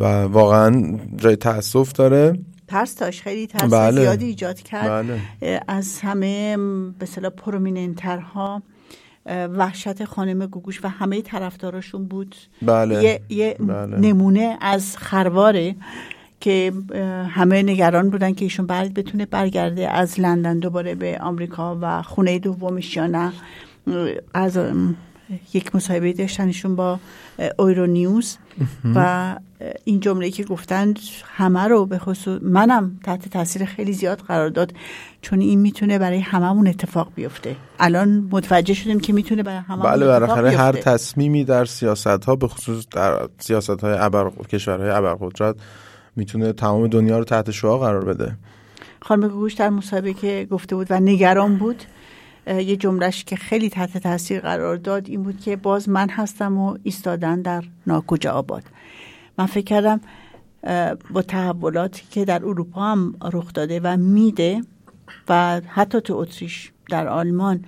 و 0.00 0.04
واقعا 0.22 0.98
جای 1.16 1.36
تاسف 1.36 1.92
داره 1.92 2.38
ترس 2.68 2.96
داشت 2.96 3.22
خیلی 3.22 3.46
ترس 3.46 3.72
بله. 3.72 4.00
زیادی 4.00 4.26
ایجاد 4.26 4.60
کرد 4.60 4.88
بله. 4.88 5.60
از 5.68 6.00
همه 6.00 6.56
به 6.98 7.06
صلاح 7.06 7.30
پرومیننترها 7.30 8.62
وحشت 9.28 10.04
خانم 10.04 10.46
گوگوش 10.46 10.84
و 10.84 10.88
همه 10.88 11.22
طرفداراشون 11.22 12.04
بود 12.04 12.36
بله. 12.62 13.04
یه, 13.04 13.20
یه 13.28 13.56
بله. 13.60 13.96
نمونه 13.96 14.58
از 14.60 14.96
خرواره 14.96 15.76
که 16.40 16.72
همه 17.28 17.62
نگران 17.62 18.10
بودن 18.10 18.34
که 18.34 18.44
ایشون 18.44 18.66
بعد 18.66 18.94
بتونه 18.94 19.26
برگرده 19.26 19.90
از 19.90 20.20
لندن 20.20 20.58
دوباره 20.58 20.94
به 20.94 21.18
آمریکا 21.20 21.78
و 21.82 22.02
خونه 22.02 22.38
دومش 22.38 22.96
یا 22.96 23.06
نه. 23.06 23.32
از 24.34 24.58
یک 25.54 25.74
مصاحبه 25.74 26.12
داشتنشون 26.12 26.76
با 26.76 27.00
اویرو 27.58 27.86
نیوز 27.86 28.36
و 28.94 29.36
این 29.84 30.00
جمله 30.00 30.30
که 30.30 30.44
گفتند 30.44 30.98
همه 31.24 31.60
رو 31.60 31.86
به 31.86 31.98
خصوص 31.98 32.42
منم 32.42 33.00
تحت 33.04 33.28
تاثیر 33.28 33.64
خیلی 33.64 33.92
زیاد 33.92 34.18
قرار 34.18 34.48
داد 34.48 34.72
چون 35.22 35.40
این 35.40 35.60
می‌تونه 35.60 35.98
برای 35.98 36.18
هممون 36.18 36.66
اتفاق 36.66 37.08
بیفته. 37.14 37.56
الان 37.80 38.28
متوجه 38.30 38.74
شدیم 38.74 39.00
که 39.00 39.12
می‌تونه 39.12 39.42
برای 39.42 39.58
هممون 39.58 39.90
بله 39.90 40.06
بالاخره 40.06 40.50
هر 40.50 40.72
تصمیمی 40.72 41.44
در 41.44 41.64
سیاست 41.64 42.24
ها 42.24 42.36
به 42.36 42.48
خصوص 42.48 42.86
در 42.90 43.28
سیاست 43.38 43.80
های 43.80 43.94
ابر 43.98 44.30
کشورهای 44.30 44.90
ابرقدرت 44.90 45.56
می‌تونه 46.18 46.52
تمام 46.52 46.86
دنیا 46.86 47.18
رو 47.18 47.24
تحت 47.24 47.50
شعا 47.50 47.78
قرار 47.78 48.04
بده. 48.04 48.36
خانم 49.02 49.28
گوش 49.28 49.54
در 49.54 49.70
مصاحبه 49.70 50.12
که 50.12 50.46
گفته 50.50 50.76
بود 50.76 50.86
و 50.90 51.00
نگران 51.00 51.56
بود 51.56 51.82
یه 52.46 52.76
جملهش 52.76 53.24
که 53.24 53.36
خیلی 53.36 53.70
تحت 53.70 53.98
تاثیر 53.98 54.40
قرار 54.40 54.76
داد 54.76 55.08
این 55.08 55.22
بود 55.22 55.40
که 55.40 55.56
باز 55.56 55.88
من 55.88 56.08
هستم 56.08 56.58
و 56.58 56.76
ایستادن 56.82 57.42
در 57.42 57.64
ناکجا 57.86 58.32
آباد. 58.32 58.62
من 59.38 59.46
فکر 59.46 59.64
کردم 59.64 60.00
با 61.10 61.22
تحولاتی 61.22 62.02
که 62.10 62.24
در 62.24 62.44
اروپا 62.44 62.80
هم 62.80 63.14
رخ 63.32 63.52
داده 63.52 63.80
و 63.80 63.96
میده 63.96 64.60
و 65.28 65.60
حتی 65.66 66.00
تو 66.00 66.14
اتریش 66.16 66.72
در 66.90 67.08
آلمان 67.08 67.64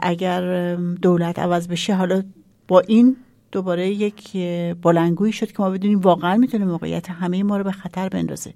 اگر 0.00 0.74
دولت 0.76 1.38
عوض 1.38 1.68
بشه 1.68 1.94
حالا 1.94 2.22
با 2.68 2.80
این 2.80 3.16
دوباره 3.52 3.88
یک 3.88 4.36
بلنگویی 4.82 5.32
شد 5.32 5.52
که 5.52 5.62
ما 5.62 5.70
بدونیم 5.70 6.00
واقعا 6.00 6.36
می‌تونه 6.36 6.64
موقعیت 6.64 7.10
همه 7.10 7.42
ما 7.42 7.56
رو 7.56 7.64
به 7.64 7.72
خطر 7.72 8.08
بندازه. 8.08 8.54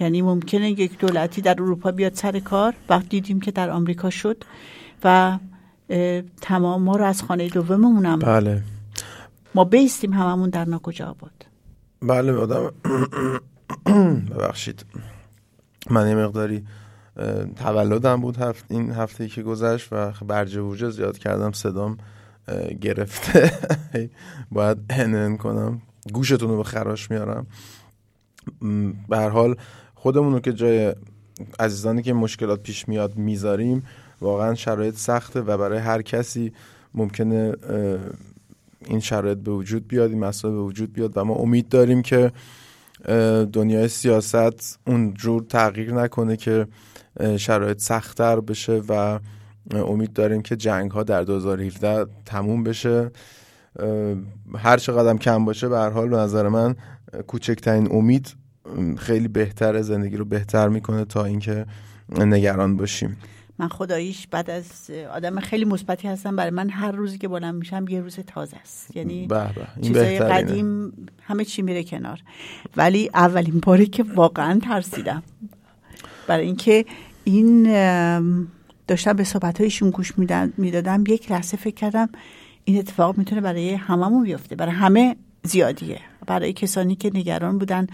یعنی 0.00 0.22
ممکنه 0.22 0.70
یک 0.70 0.98
دولتی 0.98 1.40
در 1.40 1.62
اروپا 1.62 1.90
بیاد 1.92 2.14
سر 2.14 2.38
کار. 2.38 2.74
وقت 2.88 3.08
دیدیم 3.08 3.40
که 3.40 3.50
در 3.50 3.70
آمریکا 3.70 4.10
شد 4.10 4.44
و 5.04 5.38
تمام 6.40 6.82
ما 6.82 6.96
رو 6.96 7.04
از 7.04 7.22
خانه 7.22 7.48
دوممون 7.48 8.06
هم 8.06 8.18
بله. 8.18 8.62
ما 9.54 9.64
بیستیم 9.64 10.12
هممون 10.12 10.50
در 10.50 10.64
ناکجا 10.64 11.10
آباد. 11.10 11.46
بله 12.02 12.32
آدم. 12.32 12.72
ببخشید. 14.30 14.84
من 15.90 16.08
یه 16.08 16.14
مقداری 16.14 16.64
تولدم 17.56 18.20
بود 18.20 18.36
هفت 18.36 18.64
این 18.68 18.90
هفته 18.90 19.28
که 19.28 19.42
گذشت 19.42 19.88
و 19.92 20.12
برجه 20.26 20.60
ورجه 20.60 20.90
زیاد 20.90 21.18
کردم 21.18 21.52
صدام 21.52 21.98
گرفته. 22.80 23.52
باید 24.52 24.92
هنن 24.92 25.36
کنم. 25.36 25.82
گوشتون 26.12 26.48
رو 26.48 26.56
به 26.56 26.64
خراش 26.64 27.10
میارم. 27.10 27.46
به 29.08 29.18
حال 29.18 29.56
خودمون 29.94 30.32
رو 30.32 30.40
که 30.40 30.52
جای 30.52 30.94
عزیزانی 31.60 32.02
که 32.02 32.12
مشکلات 32.12 32.62
پیش 32.62 32.88
میاد 32.88 33.16
می‌ذاریم 33.16 33.82
واقعا 34.20 34.54
شرایط 34.54 34.96
سخته 34.96 35.40
و 35.40 35.58
برای 35.58 35.78
هر 35.78 36.02
کسی 36.02 36.52
ممکنه 36.94 37.54
این 38.86 39.00
شرایط 39.00 39.38
به 39.38 39.50
وجود 39.50 39.88
بیاد 39.88 40.10
این 40.10 40.18
مسائل 40.18 40.54
به 40.54 40.60
وجود 40.60 40.92
بیاد 40.92 41.12
و 41.16 41.24
ما 41.24 41.34
امید 41.34 41.68
داریم 41.68 42.02
که 42.02 42.32
دنیای 43.52 43.88
سیاست 43.88 44.78
اون 44.86 45.14
جور 45.14 45.42
تغییر 45.42 45.94
نکنه 45.94 46.36
که 46.36 46.66
شرایط 47.36 47.80
سختتر 47.80 48.40
بشه 48.40 48.82
و 48.88 49.18
امید 49.74 50.12
داریم 50.12 50.42
که 50.42 50.56
جنگ 50.56 50.90
ها 50.90 51.02
در 51.02 51.22
2017 51.22 52.06
تموم 52.26 52.64
بشه. 52.64 53.10
هر 54.58 54.76
چقدر 54.76 55.16
کم 55.16 55.44
باشه 55.44 55.68
به 55.68 55.78
هر 55.78 55.90
حال 55.90 56.08
به 56.08 56.16
نظر 56.16 56.48
من 56.48 56.76
کوچکترین 57.26 57.88
امید 57.92 58.36
خیلی 58.96 59.28
بهتر 59.28 59.82
زندگی 59.82 60.16
رو 60.16 60.24
بهتر 60.24 60.68
می‌کنه 60.68 61.04
تا 61.04 61.24
اینکه 61.24 61.66
نگران 62.18 62.76
باشیم. 62.76 63.16
من 63.58 63.68
خداییش 63.68 64.26
بعد 64.26 64.50
از 64.50 64.90
آدم 65.14 65.40
خیلی 65.40 65.64
مثبتی 65.64 66.08
هستم. 66.08 66.36
برای 66.36 66.50
من 66.50 66.70
هر 66.70 66.92
روزی 66.92 67.18
که 67.18 67.28
بلند 67.28 67.54
میشم 67.54 67.84
یه 67.88 68.00
روز 68.00 68.16
تازه 68.26 68.56
است. 68.56 68.96
یعنی 68.96 69.28
چیزای 69.82 70.18
قدیم 70.18 70.92
همه 71.22 71.44
چی 71.44 71.62
میره 71.62 71.84
کنار. 71.84 72.20
ولی 72.76 73.10
اولین 73.14 73.60
باری 73.66 73.86
که 73.86 74.04
واقعا 74.14 74.60
ترسیدم 74.62 75.22
برای 76.26 76.46
اینکه 76.46 76.84
این 77.24 77.62
داشتم 78.88 79.12
به 79.12 79.24
صحبت 79.24 79.60
هایشون 79.60 79.90
گوش 79.90 80.12
می‌دادم 80.56 81.04
یک 81.08 81.32
لحظه 81.32 81.56
فکر 81.56 81.74
کردم 81.74 82.08
این 82.64 82.78
اتفاق 82.78 83.18
می‌تونه 83.18 83.40
برای 83.40 83.74
هممون 83.74 84.24
بیفته 84.24 84.56
برای 84.56 84.72
همه 84.72 85.16
زیادیه. 85.42 86.00
برای 86.26 86.52
کسانی 86.52 86.96
که 86.96 87.10
نگران 87.14 87.58
بودن 87.58 87.86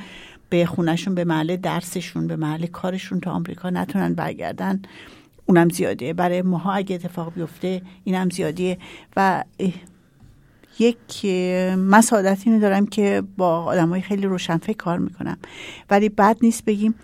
به 0.48 0.66
خونشون 0.66 1.14
به 1.14 1.24
محل 1.24 1.56
درسشون 1.56 2.26
به 2.26 2.36
محل 2.36 2.66
کارشون 2.66 3.20
تا 3.20 3.30
آمریکا 3.30 3.70
نتونن 3.70 4.14
برگردن 4.14 4.82
اونم 5.46 5.68
زیادیه. 5.68 6.12
برای 6.12 6.42
ماها 6.42 6.72
اگه 6.72 6.94
اتفاق 6.94 7.34
بیفته 7.34 7.82
اینم 8.04 8.30
زیادیه. 8.30 8.78
و 9.16 9.44
یک 10.78 11.24
مسادت 11.76 12.42
اینو 12.46 12.60
دارم 12.60 12.86
که 12.86 13.22
با 13.36 13.64
آدم 13.64 13.88
های 13.88 14.00
خیلی 14.00 14.26
روشنفکر 14.26 14.76
کار 14.76 14.98
می‌کنم. 14.98 15.38
ولی 15.90 16.08
بد 16.08 16.36
نیست 16.42 16.64
بگیم 16.64 16.94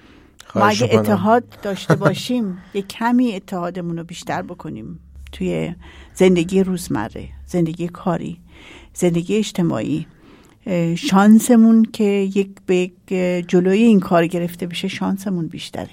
ما 0.56 0.66
اگه 0.66 0.88
اتحاد 0.92 1.44
داشته 1.62 1.94
باشیم 1.94 2.58
یه 2.74 2.82
کمی 2.82 3.32
اتحادمون 3.34 3.98
رو 3.98 4.04
بیشتر 4.04 4.42
بکنیم 4.42 5.00
توی 5.32 5.74
زندگی 6.14 6.62
روزمره 6.62 7.28
زندگی 7.46 7.88
کاری 7.88 8.38
زندگی 8.94 9.36
اجتماعی. 9.36 10.06
شانسمون 10.96 11.84
که 11.92 12.04
یک 12.04 12.50
به 12.66 12.90
جلوی 13.48 13.82
این 13.82 14.00
کار 14.00 14.26
گرفته 14.26 14.66
بشه 14.66 14.88
شانسمون 14.88 15.46
بیشتره. 15.46 15.90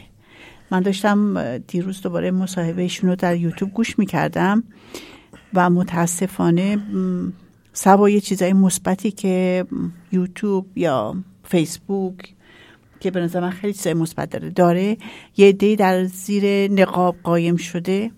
من 0.71 0.81
داشتم 0.81 1.57
دیروز 1.57 2.01
دوباره 2.01 2.31
مصاحبهشون 2.31 3.09
رو 3.09 3.15
در 3.15 3.35
یوتیوب 3.35 3.71
گوش 3.71 3.99
می‌کردم 3.99 4.63
و 5.53 5.69
متاسفانه 5.69 6.77
سوای 7.73 8.21
چیزای 8.21 8.53
مثبتی 8.53 9.11
که 9.11 9.65
یوتیوب 10.11 10.77
یا 10.77 11.15
فیسبوک 11.43 12.33
که 12.99 13.11
به 13.11 13.19
نظر 13.19 13.39
من 13.39 13.49
خیلی 13.49 13.73
چیزای 13.73 13.93
مثبت 13.93 14.29
داره. 14.29 14.49
داره 14.49 14.97
یه 15.37 15.51
دی 15.51 15.75
در 15.75 16.03
زیر 16.03 16.71
نقاب 16.71 17.15
قایم 17.23 17.55
شده. 17.55 18.11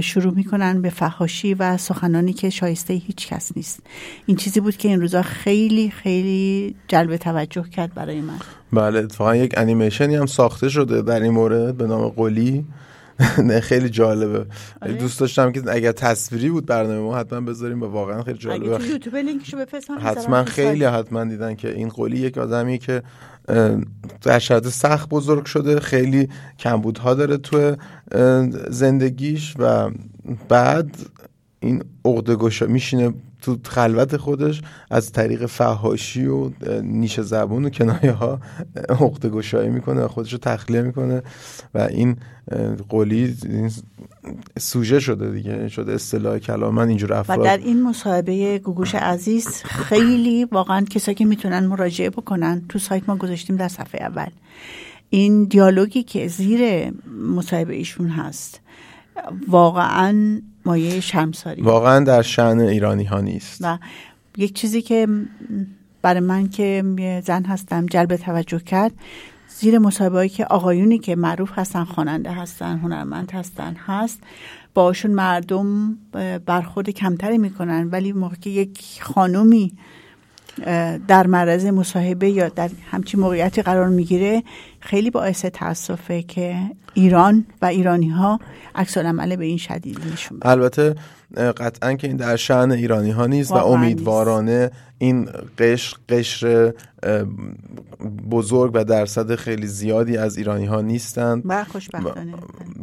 شروع 0.00 0.34
می‌کنن 0.34 0.82
به 0.82 0.90
فهاشی 0.90 1.54
و 1.54 1.76
سخنانی 1.76 2.32
که 2.32 2.50
شایسته 2.50 2.94
هیچ 2.94 3.28
کس 3.28 3.52
نیست. 3.56 3.80
این 4.26 4.36
چیزی 4.36 4.60
بود 4.60 4.76
که 4.76 4.88
این 4.88 5.00
روزا 5.00 5.22
خیلی 5.22 5.90
خیلی 5.90 6.74
جلب 6.88 7.16
توجه 7.16 7.62
کرد 7.62 7.94
برای 7.94 8.20
من. 8.20 8.38
بله 8.72 8.98
اتفاقا 8.98 9.36
یک 9.36 9.54
انیمیشنی 9.56 10.14
هم 10.14 10.26
ساخته 10.26 10.68
شده 10.68 11.02
در 11.02 11.20
این 11.20 11.32
مورد 11.32 11.76
به 11.76 11.86
نام 11.86 12.08
قلی. 12.08 12.64
نه 13.48 13.60
خیلی 13.60 13.88
جالبه. 13.88 14.46
آره. 14.82 14.92
دوست 14.92 15.20
داشتم 15.20 15.52
که 15.52 15.62
اگر 15.68 15.92
تصویری 15.92 16.50
بود 16.50 16.66
برنامه 16.66 17.00
ما 17.00 17.16
حتما 17.16 17.40
بذاریم 17.40 17.82
و 17.82 17.86
واقعا 17.86 18.22
خیلی 18.22 18.38
جالبه. 18.38 18.74
اگه 18.74 18.78
تو 18.78 18.92
یوتیوب 18.92 19.16
لینکشو 19.16 19.56
بفرستم 19.56 19.98
حتما 20.00 20.44
خیلی 20.44 20.84
حتما 20.84 21.24
دیدن 21.24 21.54
که 21.54 21.74
این 21.74 21.88
قولی 21.88 22.18
یک 22.18 22.38
آدمی 22.38 22.78
که 22.78 23.02
در 24.22 24.38
شرایط 24.38 24.68
سخت 24.68 25.08
بزرگ 25.08 25.44
شده 25.44 25.80
خیلی 25.80 26.28
کمبودها 26.58 27.14
داره 27.14 27.36
تو 27.36 27.76
زندگیش 28.68 29.54
و 29.58 29.90
بعد 30.48 30.96
این 31.60 31.84
عقده 32.04 32.36
گشا 32.36 32.66
میشینه 32.66 33.14
تو 33.44 33.58
خلوت 33.64 34.16
خودش 34.16 34.62
از 34.90 35.12
طریق 35.12 35.46
فهاشی 35.46 36.26
و 36.26 36.50
نیش 36.82 37.20
زبون 37.20 37.64
و 37.64 37.70
کنایه 37.70 38.12
ها 38.12 38.40
عقده 38.88 39.28
گشایی 39.28 39.70
می‌کنه 39.70 40.04
و 40.04 40.08
خودش 40.08 40.32
رو 40.32 40.38
تخلیه 40.38 40.82
می‌کنه 40.82 41.22
و 41.74 41.78
این 41.78 42.16
قولی 42.88 43.36
این 43.42 43.70
سوژه 44.58 45.00
شده 45.00 45.30
دیگه 45.30 45.68
شده 45.68 45.92
اصطلاح 45.92 46.38
کلام. 46.38 46.74
من 46.74 46.88
اینجور 46.88 47.12
و 47.12 47.16
افراد 47.16 47.44
در 47.44 47.56
این 47.56 47.82
مصاحبه 47.82 48.58
گوگوش 48.58 48.94
عزیز 48.94 49.48
خیلی 49.64 50.44
واقعا 50.44 50.84
کسایی 50.84 51.14
که 51.14 51.24
می‌تونن 51.24 51.66
مراجعه 51.66 52.10
بکنن 52.10 52.62
تو 52.68 52.78
سایت 52.78 53.08
ما 53.08 53.16
گذاشتیم 53.16 53.56
در 53.56 53.68
صفحه 53.68 54.02
اول. 54.02 54.26
این 55.10 55.44
دیالوگی 55.44 56.02
که 56.02 56.28
زیر 56.28 56.92
مصاحبه 57.36 57.74
ایشون 57.74 58.08
هست 58.08 58.60
واقعا 59.48 60.40
مایه 60.64 61.00
شرمساری 61.00 61.62
واقعا 61.62 62.04
در 62.04 62.22
شعن 62.22 62.60
ایرانی 62.60 63.04
ها 63.04 63.20
نیست. 63.20 63.58
و 63.60 63.78
یک 64.36 64.54
چیزی 64.54 64.82
که 64.82 65.08
برای 66.02 66.20
من 66.20 66.48
که 66.48 66.84
زن 67.24 67.44
هستم 67.44 67.86
جلب 67.86 68.16
توجه 68.16 68.58
کرد 68.58 68.92
زیر 69.48 69.78
مصاحبه 69.78 70.28
که 70.28 70.44
آقایونی 70.44 70.98
که 70.98 71.16
معروف 71.16 71.50
هستن 71.54 71.84
خواننده 71.84 72.32
هستن 72.32 72.78
هنرمند 72.78 73.30
هستن 73.30 73.76
هست 73.86 74.20
باشون 74.74 75.10
مردم 75.10 75.98
برخورد 76.46 76.90
کمتری 76.90 77.38
می‌کنن. 77.38 77.88
ولی 77.92 78.12
موقع 78.12 78.36
که 78.36 78.50
یک 78.50 79.00
خانومی 79.02 79.72
در 81.08 81.26
معرض 81.26 81.66
مصاحبه 81.66 82.30
یا 82.30 82.48
در 82.48 82.70
همچین 82.90 83.20
موقعیتی 83.20 83.62
قرار 83.62 83.88
می‌گیره 83.88 84.42
خیلی 84.80 85.10
باعث 85.10 85.44
تاسفه 85.44 86.22
که 86.22 86.56
ایران 86.94 87.44
و 87.62 87.66
ایرانی 87.66 88.08
ها 88.08 88.40
عکس 88.74 88.98
به 88.98 89.44
این 89.44 89.58
شدیدی 89.58 90.12
نشون. 90.12 90.38
البته 90.42 90.94
قطعا 91.36 91.94
که 91.94 92.06
این 92.06 92.16
در 92.16 92.36
شعن 92.36 92.72
ایرانی 92.72 93.10
ها 93.10 93.26
نیست 93.26 93.50
و 93.50 93.54
امیدوارانه 93.54 94.70
این 94.98 95.28
قشر 95.58 95.96
قشر 96.08 96.72
بزرگ 98.30 98.70
و 98.74 98.84
درصد 98.84 99.34
خیلی 99.34 99.66
زیادی 99.66 100.16
از 100.16 100.38
ایرانی 100.38 100.64
ها 100.64 100.80
نیستند. 100.80 101.42
و 101.44 101.64
خوشبختانه. 101.64 102.34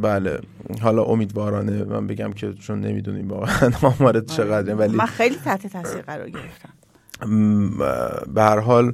بله. 0.02 0.40
حالا 0.82 1.04
امیدوارانه 1.04 1.84
من 1.84 2.08
بگم 2.08 2.34
که 2.34 2.54
چون 2.54 2.80
نمی‌دونیم 2.80 3.28
واقعا 3.28 3.72
آمار 4.00 4.22
چقدره 4.22 4.76
ولی 4.76 4.96
من 4.96 5.06
خیلی 5.06 5.36
تحت 5.46 5.68
تاثیر 5.68 6.02
قرار 6.02 6.30
گرفتم. 6.30 6.70
به 8.34 8.42
هر 8.42 8.60
حال 8.60 8.94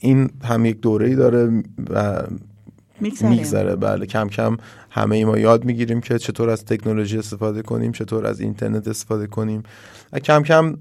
این 0.00 0.30
هم 0.44 0.64
یک 0.64 0.80
دوره 0.80 1.06
ای 1.06 1.14
داره 1.14 1.62
و 1.90 2.22
میگذره. 3.00 3.76
بله 3.76 4.06
کم 4.06 4.28
کم 4.28 4.56
همه 4.90 5.16
ای 5.16 5.24
ما 5.24 5.38
یاد 5.38 5.64
می‌گیریم 5.64 6.00
که 6.00 6.18
چطور 6.18 6.50
از 6.50 6.64
تکنولوژی 6.64 7.18
استفاده 7.18 7.62
کنیم 7.62 7.92
چطور 7.92 8.26
از 8.26 8.40
اینترنت 8.40 8.88
استفاده 8.88 9.26
کنیم. 9.26 9.62
و 10.12 10.18
کم 10.18 10.42
کم 10.42 10.76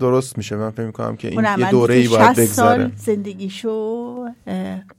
درست 0.00 0.38
میشه. 0.38 0.56
من 0.56 0.70
فکر 0.70 0.86
می‌کنم 0.86 1.16
که 1.16 1.28
این 1.28 1.44
یه 1.58 1.70
دوره 1.70 1.94
ای 1.94 2.08
باید 2.08 2.32
60 2.32 2.44
سال 2.44 2.78
بگذره. 2.78 2.92
زندگیشو 2.96 4.14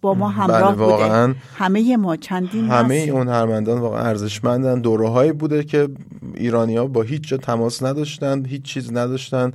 با 0.02 0.14
ما 0.14 0.28
بله 0.28 0.36
همراه 0.36 0.72
بوده. 0.72 0.84
واقعا 0.84 1.34
همه 1.56 1.98
ما 1.98 2.16
چندین 2.16 2.70
همه. 2.70 2.96
اون 2.96 3.28
هنرمندان 3.28 3.80
واقعا 3.80 4.02
ارزشمندن. 4.02 4.82
دوره 4.82 5.10
هایی 5.10 5.32
بوده 5.32 5.64
که 5.64 5.90
ایرانیا 6.40 6.88
با 6.88 7.02
هیچ 7.02 7.28
جا 7.28 7.38
تماس 7.38 7.84
نداشتن 7.84 8.46
هیچ 8.46 8.62
چیز 8.62 8.94
نداشتن 8.94 9.52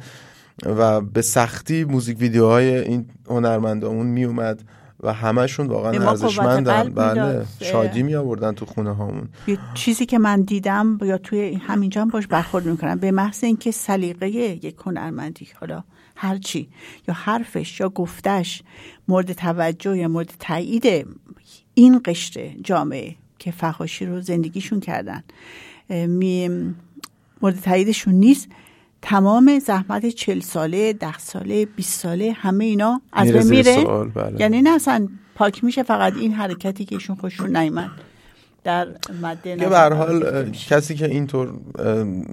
و 0.63 1.01
به 1.01 1.23
سختی 1.23 1.85
موزیک 1.85 2.21
ویدیوهای 2.21 2.79
این 2.79 3.07
هنرمندامون 3.29 4.07
می 4.07 4.25
اومد 4.25 4.63
و 5.01 5.13
همشون 5.13 5.69
به 5.69 5.75
واقعا 5.75 6.09
ارزشمندن. 6.11 6.89
بله. 6.89 7.47
شادی 7.63 8.03
می 8.03 8.15
آوردن 8.15 8.53
تو 8.53 8.67
خونه 8.67 8.95
هامون. 8.95 9.29
یه 9.47 9.59
چیزی 9.75 10.07
که 10.07 10.19
من 10.19 10.41
دیدم 10.43 10.99
یا 11.03 11.19
توی 11.19 11.55
همینجا 11.55 12.03
هم 12.03 12.09
باش 12.09 12.27
برخورد 12.27 12.67
می‌کنم 12.67 12.99
به 12.99 13.11
محض 13.11 13.45
اینکه 13.45 13.71
سلیقه 13.71 14.29
یک 14.29 14.77
هنرمندی 14.87 15.49
حالا 15.61 15.85
هرچی 16.17 16.69
یا 17.09 17.15
حرفش 17.15 17.81
یا 17.81 17.89
گفتش 17.89 18.63
مورد 19.09 19.33
توجه 19.33 19.99
یا 19.99 20.09
مورد 20.09 20.33
تایید 20.39 21.07
این 21.75 22.01
قشر 22.05 22.51
جامعه 22.65 23.15
که 23.39 23.51
فحاشی 23.51 24.07
رو 24.07 24.21
زندگیشون 24.21 24.81
کردن. 24.81 25.23
مورد 25.91 27.61
تاییدشون 27.65 28.15
نیست 28.15 28.49
تمام 29.03 29.59
زحمت 29.59 30.07
چل 30.07 30.41
ساله 30.41 30.93
ده 30.93 31.19
ساله 31.19 31.67
20 31.67 32.01
ساله 32.01 32.33
همه 32.33 32.65
اینا 32.65 33.01
از 33.13 33.33
بین 33.33 33.43
میره 33.43 33.85
بله. 33.85 34.41
یعنی 34.41 34.63
نه 34.63 34.71
اصلا 34.71 35.09
پاک 35.35 35.65
میشه 35.65 35.83
فقط 35.83 36.13
این 36.15 36.33
حرکتی 36.33 36.85
که 36.85 36.95
ایشون 36.95 37.17
خوششون 37.17 37.57
نیامد 37.57 37.91
در 38.65 38.89
مد 39.23 39.49
نظر 39.49 39.89
به 39.91 39.97
حال. 39.97 40.51
کسی 40.51 40.95
که 40.95 41.07
اینطور 41.07 41.53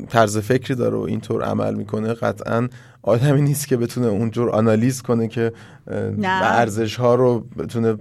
طرز 0.09 0.37
فکری 0.37 0.75
داره 0.75 0.97
و 0.97 1.01
اینطور 1.01 1.43
عمل 1.43 1.73
می‌کنه 1.73 2.13
قطعا 2.13 2.67
آدمی 3.01 3.41
نیست 3.41 3.67
که 3.67 3.77
بتونه 3.77 4.07
اونجور 4.07 4.49
آنالیز 4.49 5.01
کنه 5.01 5.27
که 5.27 5.53
ارزش 6.23 6.95
ها 6.95 7.15
رو 7.15 7.39
بتونه 7.57 7.97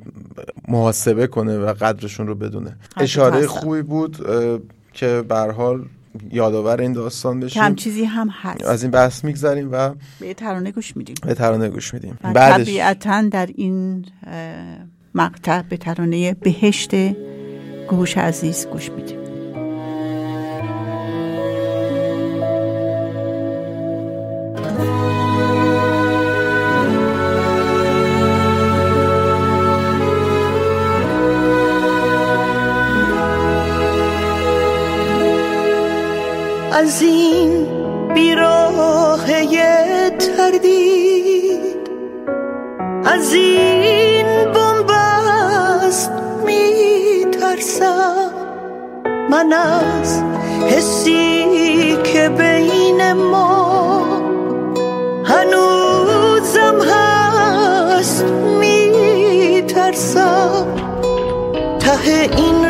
محاسبه 0.68 1.26
کنه 1.26 1.58
و 1.58 1.72
قدرشون 1.72 2.26
رو 2.26 2.34
بدونه 2.34 2.76
اشاره 2.96 3.36
هستم. 3.36 3.46
خوبی 3.46 3.82
بود 3.82 4.16
که 5.00 5.24
به 5.28 5.36
حال 5.36 5.84
یادآور 6.32 6.80
این 6.80 6.92
داستان 6.92 7.40
بشیم. 7.40 7.62
هم 7.62 7.74
چیزی 7.74 8.04
هم 8.04 8.28
هست. 8.28 8.64
از 8.64 8.82
این 8.82 8.90
بحث 8.90 9.24
میگذریم 9.24 9.68
و 9.72 9.90
به 10.20 10.34
ترانه 10.34 10.72
گوش 10.72 10.96
میدیم. 10.96 11.14
به 11.22 11.34
ترانه 11.34 11.68
گوش 11.68 11.94
میدیم. 11.94 12.18
بعدش 12.22 12.66
طبیعتا 12.66 13.22
در 13.22 13.48
این 13.54 14.06
مقطع 15.14 15.62
به 15.62 15.76
ترانه 15.76 16.34
بهشت 16.34 16.90
گوش 17.88 18.18
عزیز 18.18 18.66
گوش 18.66 18.90
میدیم. 18.90 19.29
از 36.80 37.02
این 37.02 37.66
بیراهه 38.14 40.10
تردید 40.10 41.60
از 43.04 43.32
این 43.32 44.26
بنبست 44.52 46.12
می 46.46 47.26
ترسم 47.40 48.30
من 49.30 49.52
از 49.52 50.22
حسی 50.68 51.96
که 52.04 52.28
بین 52.28 53.12
ما 53.12 54.06
هنوزم 55.24 56.80
هست 56.90 58.24
می 58.60 59.62
ترسم 59.68 60.66
ته 61.80 62.30
این 62.36 62.69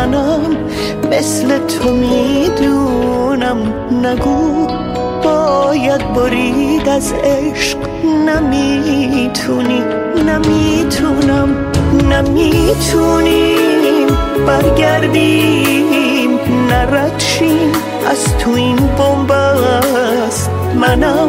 منم 0.00 0.56
مثل 1.10 1.58
تو 1.66 1.90
می‌دونم. 1.90 3.74
نگو 4.02 4.66
باید 5.24 6.12
برید 6.14 6.88
از 6.88 7.12
عشق. 7.12 7.78
نمی‌تونی 8.26 9.82
نمی‌تونم 10.26 11.48
نمی‌تونیم. 12.10 14.06
برگردیم 14.46 16.30
نردشیم 16.70 17.72
از 18.10 18.36
تو 18.38 18.50
این 18.50 18.76
بنبست 18.76 20.50
منم 20.74 21.28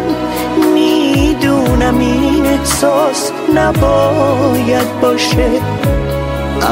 می‌دونم 0.74 1.99
این 1.99 2.45
احساس 2.45 3.32
نباید 3.55 4.99
باشه. 5.01 5.49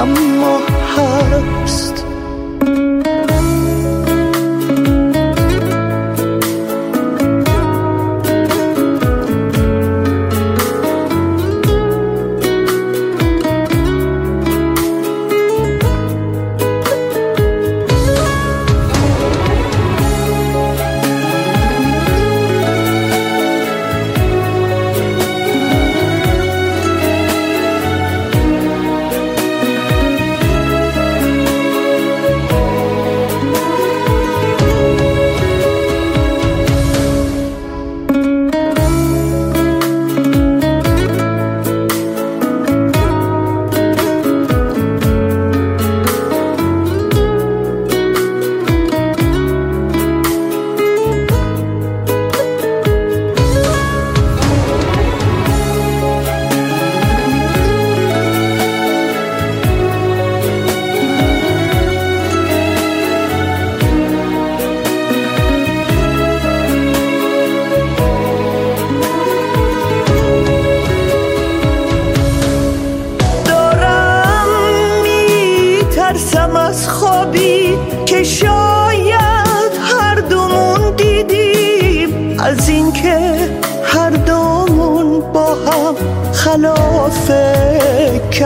اما 0.01 0.59
هست 0.97 2.08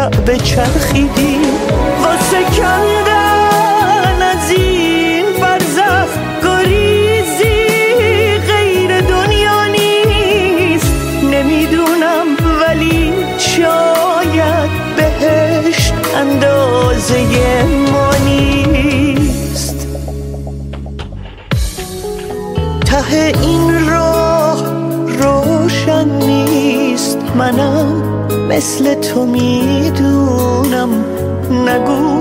רגע 0.04 0.20
בצ'חי 0.26 1.08
די 1.16 1.63
مثل 28.54 28.94
تو 28.94 29.26
می‌دونم. 29.26 30.90
نگو 31.52 32.20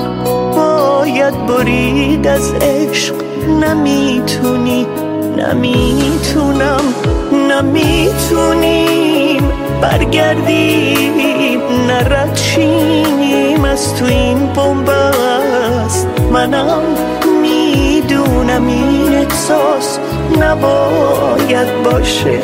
باید 0.56 1.46
برید 1.46 2.26
از 2.26 2.52
عشق. 2.52 3.14
نمی‌تونی 3.60 4.86
نمی‌تونم 5.36 6.80
نمی‌تونیم. 7.48 9.42
برگردیم 9.82 11.60
نرد 11.88 12.36
شیم 12.36 13.64
از 13.64 13.96
تو 13.96 14.04
این 14.04 14.38
بومبست 14.38 16.06
منم 16.32 16.82
می‌دونم 17.42 18.66
این 18.66 19.14
احساس 19.14 19.98
نباید 20.40 21.82
باشه. 21.84 22.40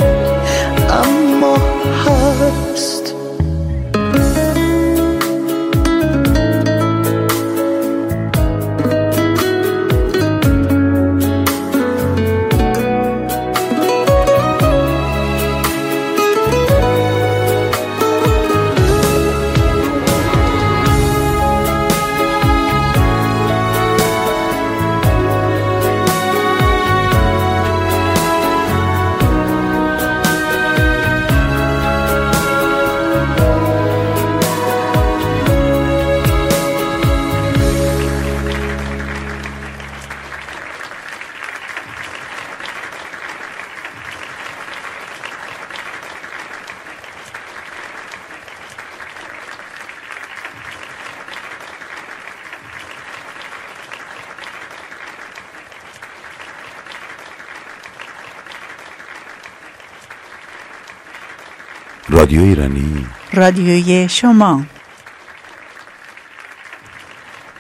رادیو 62.10 62.42
ایرانی 62.42 63.06
رادیوی 63.32 64.08
شما 64.08 64.62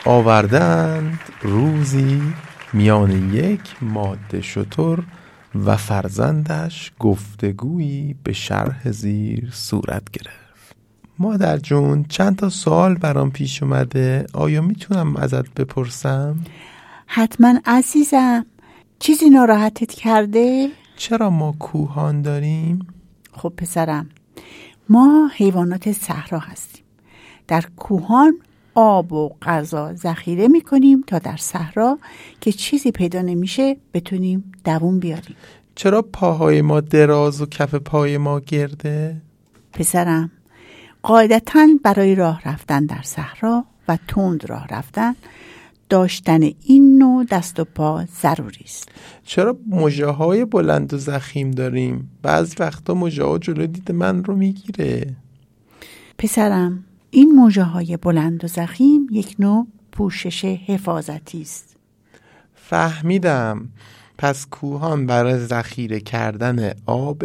آوردند 0.04 1.18
روزی 1.42 2.22
میان 2.72 3.34
یک 3.34 3.60
ماده 3.80 4.40
شطور 4.40 5.04
و 5.64 5.76
فرزندش 5.76 6.92
گفتگویی 6.98 8.16
به 8.24 8.32
شرح 8.32 8.90
زیر 8.90 9.50
صورت 9.52 10.10
گرفت 10.10 10.76
مادر 11.18 11.56
جون 11.56 12.04
چند 12.08 12.36
تا 12.36 12.48
سوال 12.48 12.94
برام 12.94 13.30
پیش 13.30 13.62
اومده 13.62 14.26
آیا 14.32 14.62
می‌تونم 14.62 15.16
ازت 15.16 15.54
بپرسم؟ 15.54 16.38
حتما 17.06 17.54
عزیزم 17.66 18.46
چیزی 18.98 19.30
ناراحتت 19.30 19.92
کرده؟ 19.92 20.68
چرا 20.96 21.30
ما 21.30 21.54
کوهان 21.58 22.22
داریم؟ 22.22 22.86
خب 23.32 23.52
پسرم 23.56 24.08
ما 24.88 25.30
حیوانات 25.34 25.92
صحرا 25.92 26.38
هستیم 26.38 26.84
در 27.48 27.64
کوهان 27.76 28.38
آب 28.74 29.12
و 29.12 29.30
غذا 29.42 29.94
ذخیره 29.94 30.48
می 30.48 30.60
کنیم 30.60 31.04
تا 31.06 31.18
در 31.18 31.36
صحرا 31.36 31.98
که 32.40 32.52
چیزی 32.52 32.90
پیدا 32.90 33.22
نمیشه 33.22 33.76
بتونیم 33.94 34.52
دووم 34.64 34.98
بیاریم 34.98 35.36
چرا 35.74 36.02
پاهای 36.02 36.62
ما 36.62 36.80
دراز 36.80 37.42
و 37.42 37.46
کف 37.46 37.74
پای 37.74 38.18
ما 38.18 38.40
گرده؟ 38.40 39.16
پسرم 39.72 40.30
قاعدتا 41.02 41.68
برای 41.82 42.14
راه 42.14 42.42
رفتن 42.44 42.86
در 42.86 43.02
صحرا 43.02 43.64
و 43.88 43.98
تند 44.08 44.50
راه 44.50 44.66
رفتن 44.70 45.14
داشتن 45.88 46.42
این 46.42 46.98
نوع 46.98 47.24
دست 47.30 47.60
و 47.60 47.64
پا 47.64 48.04
ضروری 48.22 48.64
است. 48.64 48.88
چرا 49.24 49.56
مجه 49.70 50.06
های 50.06 50.44
بلند 50.44 50.94
و 50.94 50.98
زخیم 50.98 51.50
داریم؟ 51.50 52.10
بعضی 52.22 52.56
وقتا 52.58 52.94
مجه 52.94 53.24
ها 53.24 53.38
جلو 53.38 53.66
دید 53.66 53.92
من 53.92 54.24
رو 54.24 54.36
می‌گیره. 54.36 55.16
پسرم 56.18 56.84
این 57.10 57.32
موجه 57.32 57.62
های 57.62 57.96
بلند 57.96 58.44
و 58.44 58.46
زخیم 58.46 59.06
یک 59.10 59.36
نوع 59.38 59.66
پوشش 59.92 60.44
حفاظتی 60.44 61.42
است. 61.42 61.76
فهمیدم. 62.54 63.68
پس 64.18 64.46
کوهان 64.46 65.06
برای 65.06 65.38
ذخیره 65.38 66.00
کردن 66.00 66.72
آب 66.86 67.24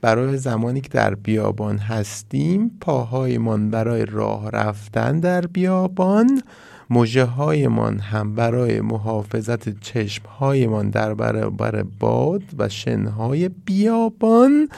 برای 0.00 0.36
زمانی 0.36 0.80
که 0.80 0.88
در 0.88 1.14
بیابان 1.14 1.78
هستیم 1.78 2.70
پاهایمان 2.80 3.70
برای 3.70 4.04
راه 4.04 4.50
رفتن 4.50 5.20
در 5.20 5.40
بیابان 5.46 6.42
مجه 6.90 7.24
هایمان 7.24 7.98
هم 7.98 8.34
برای 8.34 8.80
محافظت 8.80 9.80
چشم 9.80 10.22
هایمان 10.38 10.90
در 10.90 11.14
برابر 11.14 11.82
باد 11.82 12.42
و 12.58 12.68
شنهای 12.68 13.48
بیابان 13.48 14.68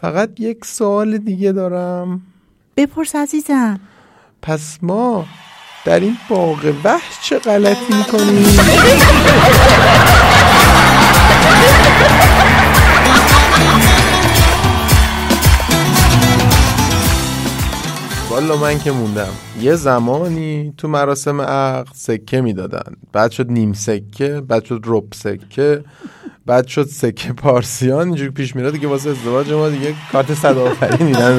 فقط 0.00 0.30
یک 0.40 0.64
سوال 0.64 1.18
دیگه 1.18 1.52
دارم 1.52 2.22
بپرس 2.76 3.16
عزیزم 3.16 3.80
پس 4.42 4.78
ما 4.82 5.26
در 5.84 6.00
این 6.00 6.16
باغ 6.28 6.74
وحش 6.84 7.20
چه 7.22 7.38
غلطی 7.38 7.94
می‌کنیم؟ 7.94 8.46
والا 18.32 18.56
من 18.56 18.78
که 18.78 18.92
موندم. 18.92 19.32
یه 19.60 19.74
زمانی 19.74 20.74
تو 20.78 20.88
مراسم 20.88 21.40
عقد 21.40 21.94
سکه 21.94 22.40
می‌دادن. 22.40 22.92
بعد 23.12 23.30
شد 23.30 23.50
نیم 23.50 23.72
سکه 23.72 24.42
بعد 24.48 24.64
شد 24.64 24.82
رب 24.86 25.04
سکه 25.14 25.84
بعد 26.46 26.66
شد 26.66 26.86
سکه 26.86 27.32
پارسیان. 27.32 28.06
اینجوری 28.06 28.30
پیش 28.30 28.56
میره 28.56 28.70
دیگه 28.70 28.88
واسه 28.88 29.10
ازدواج 29.10 29.52
ما 29.52 29.68
دیگه 29.68 29.94
کارت 30.12 30.34
صد 30.34 30.58
آفرین 30.58 31.06
میدن. 31.06 31.38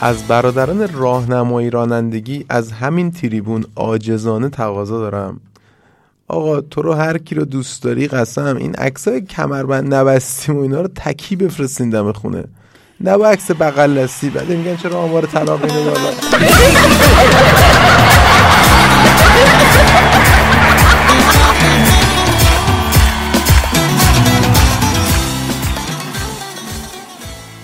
از 0.00 0.28
برادران 0.28 0.88
راهنمایی 0.92 1.70
رانندگی 1.70 2.44
از 2.48 2.72
همین 2.72 3.10
تریبون 3.10 3.64
عاجزانه 3.76 4.48
تقاضا 4.48 4.98
دارم. 4.98 5.40
آقا 6.32 6.60
تو 6.60 6.82
رو 6.82 6.92
هر 6.92 7.18
کی 7.18 7.34
رو 7.34 7.44
دوست 7.44 7.82
داری 7.82 8.08
قسم 8.08 8.56
این 8.56 8.74
عکسای 8.74 9.20
کمربند 9.20 9.94
نبستیم 9.94 10.56
و 10.56 10.60
اینا 10.60 10.80
رو 10.80 10.88
تکی 10.96 11.36
بفرستین 11.36 11.90
دم 11.90 12.12
خونه. 12.12 12.44
نه 13.00 13.16
با 13.16 13.28
عکس 13.28 13.50
بغل 13.50 14.02
دستی 14.02 14.30
بعد 14.30 14.48
میگن 14.48 14.76
چرا 14.76 14.98
آمار 14.98 15.26
طلاق 15.26 15.64
اینو 15.64 15.84
بالا 15.84 16.10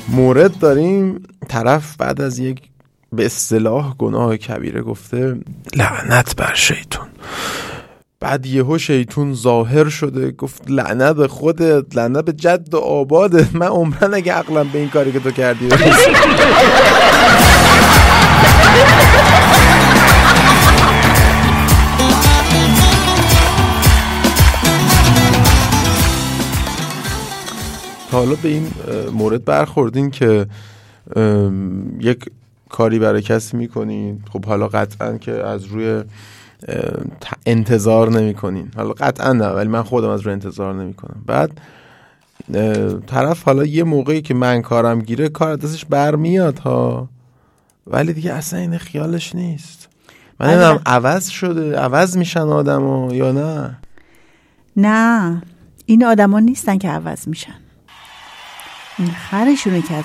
مورد 0.08 0.58
داریم 0.58 1.22
طرف 1.48 1.96
بعد 1.96 2.20
از 2.20 2.38
یک 2.38 2.60
به 3.12 3.26
اصطلاح 3.26 3.94
گناه 3.94 4.36
کبیره 4.36 4.82
گفته 4.82 5.36
لعنت 5.76 6.36
بر 6.36 6.54
شیطون 6.54 7.06
بعد 8.20 8.46
یهو 8.46 8.78
شیطون 8.78 9.34
ظاهر 9.34 9.88
شده 9.88 10.30
گفت 10.30 10.62
لعنت 10.70 11.16
به 11.16 11.28
خودت 11.28 11.96
لعنت 11.96 12.24
به 12.24 12.32
جد 12.32 12.74
و 12.74 12.78
آبادت 12.78 13.56
من 13.56 13.66
عمرن 13.66 14.14
اگه 14.14 14.32
عقلم 14.32 14.68
به 14.68 14.78
این 14.78 14.88
کاری 14.88 15.12
که 15.12 15.20
تو 15.20 15.30
کردی. 15.30 15.68
تا 28.10 28.18
حالا 28.18 28.34
به 28.42 28.48
این 28.48 28.70
مورد 29.12 29.44
برخوردین 29.44 30.10
که 30.10 30.46
یک 32.00 32.24
کاری 32.68 32.98
برای 32.98 33.22
کسی 33.22 33.56
می‌کنین. 33.56 34.22
خب 34.32 34.44
حالا 34.44 34.68
قطعا 34.68 35.18
که 35.18 35.32
از 35.32 35.64
روی 35.64 36.02
انتظار 37.46 38.10
نمی‌کنین. 38.10 38.70
حالا 38.76 38.90
قطعا 38.90 39.32
نه 39.32 39.48
ولی 39.48 39.68
من 39.68 39.82
خودم 39.82 40.08
از 40.08 40.20
روی 40.20 40.32
انتظار 40.32 40.74
نمی‌کنم. 40.74 41.22
بعد 41.26 41.50
طرف 43.06 43.42
حالا 43.42 43.64
یه 43.64 43.84
موقعی 43.84 44.22
که 44.22 44.34
من 44.34 44.62
کارم 44.62 45.00
گیره 45.00 45.28
کار 45.28 45.56
دستش 45.56 45.84
برمیاد 45.84 46.58
ها. 46.58 47.08
ولی 47.86 48.12
دیگه 48.12 48.32
اصلا 48.32 48.58
این 48.58 48.78
خیالش 48.78 49.34
نیست. 49.34 49.88
من 50.40 50.46
نمی‌دونم 50.46 50.80
عوض 50.86 51.28
شده 51.28 51.78
عوض 51.78 52.16
میشن 52.16 52.40
آدم 52.40 53.08
یا 53.10 53.32
نه؟ 53.32 53.78
نه 54.76 55.42
این 55.86 56.04
آدما 56.04 56.40
نیستن 56.40 56.78
که 56.78 56.88
عوض 56.88 57.28
میشن. 57.28 57.54
این 58.98 59.10
خرشونه 59.10 59.82
که 59.82 59.94
از 59.94 60.04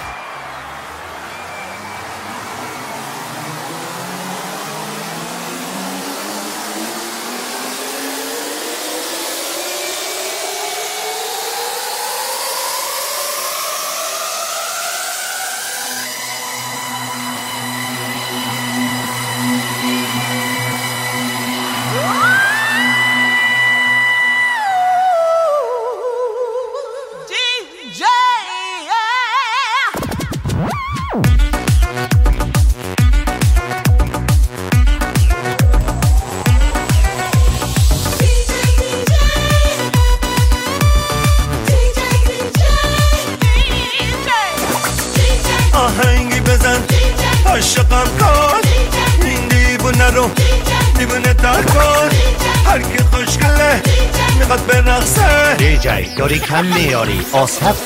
میاری 57.41 57.53
آسف 57.53 57.80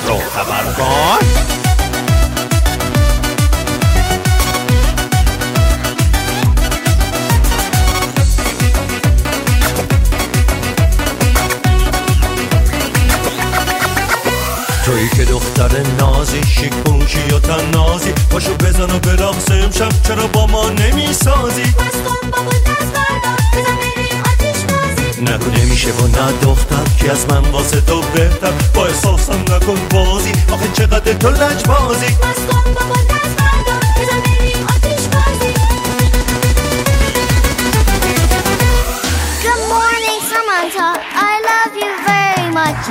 تو 31.26 31.32
لج 31.32 31.68
بازی 31.68 32.18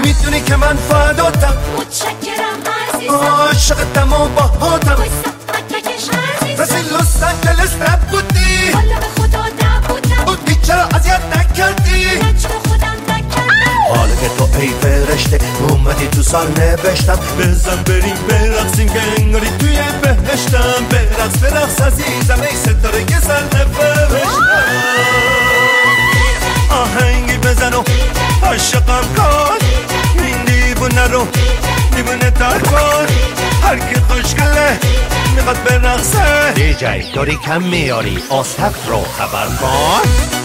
می‌دونی 0.05 0.41
که 0.41 0.57
من 0.57 0.76
فداتم 0.76 1.55
متشکرم 1.76 2.62
عزیزم. 2.95 3.14
عاشقتم 3.14 4.12
و 4.12 4.28
باهاتم 4.28 5.24
اومدی 15.69 16.07
تو 16.07 16.23
سال 16.23 16.47
نوشتم 16.47 17.19
بزن 17.39 17.83
بریم 17.83 18.17
برقصیم 18.29 18.89
که 18.89 19.01
انگاری 19.19 19.49
توی 19.59 19.79
بهشتم. 20.03 20.85
برقص 20.91 21.43
برقص 21.43 21.81
عزیزم 21.81 22.41
ای 22.41 22.57
ستاره 22.57 23.05
که 23.05 23.15
سر 23.21 23.43
آهنگی 26.71 27.39
بزن 27.39 27.75
و 27.75 27.83
عاشقم 28.43 29.05
کن. 29.17 29.59
این 30.25 30.45
دیوونه 30.45 31.07
رو 31.07 31.27
دیوونه 31.97 32.31
تر 32.31 32.59
کن. 32.59 33.07
هر 33.62 33.79
کی 33.79 34.01
خوشگله 34.09 34.79
می‌خواد 35.37 35.65
برقصه. 35.65 36.53
دیجی 36.55 37.12
داری 37.15 37.37
کم 37.37 37.62
میاری 37.62 38.23
آستف 38.31 38.89
رو 38.89 39.05
خبر 39.19 39.47
کن. 39.47 40.44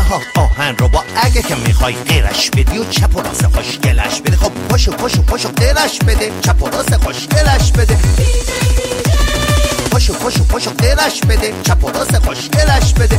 ها 0.00 0.20
آهن 0.36 0.76
رو 0.76 0.88
با 0.88 1.04
اگه 1.16 1.42
که 1.42 1.54
می‌خوای 1.54 1.94
غیرش 1.94 2.50
بدی 2.50 2.78
و 2.78 2.84
چپ 2.84 3.16
و 3.16 3.20
راست 3.20 3.46
خوشگلش 3.46 4.20
بده. 4.20 4.36
خب 4.36 4.52
پاشو 4.68 4.92
پاشو 4.92 5.22
پاشو 5.22 5.48
غیرش 5.48 5.98
بده. 5.98 6.30
چپ 6.42 6.62
و 6.62 6.70
راست 6.70 6.96
خوشگلش 6.96 7.72
بده. 7.72 7.96
پاشو 9.90 10.12
پاشو 10.12 10.44
پاشو 10.44 10.70
غیرش 10.70 11.20
بده. 11.20 11.54
چپ 11.62 11.84
و 11.84 11.90
راست 11.90 12.18
خوشگلش 12.18 12.92
بده. 12.92 13.18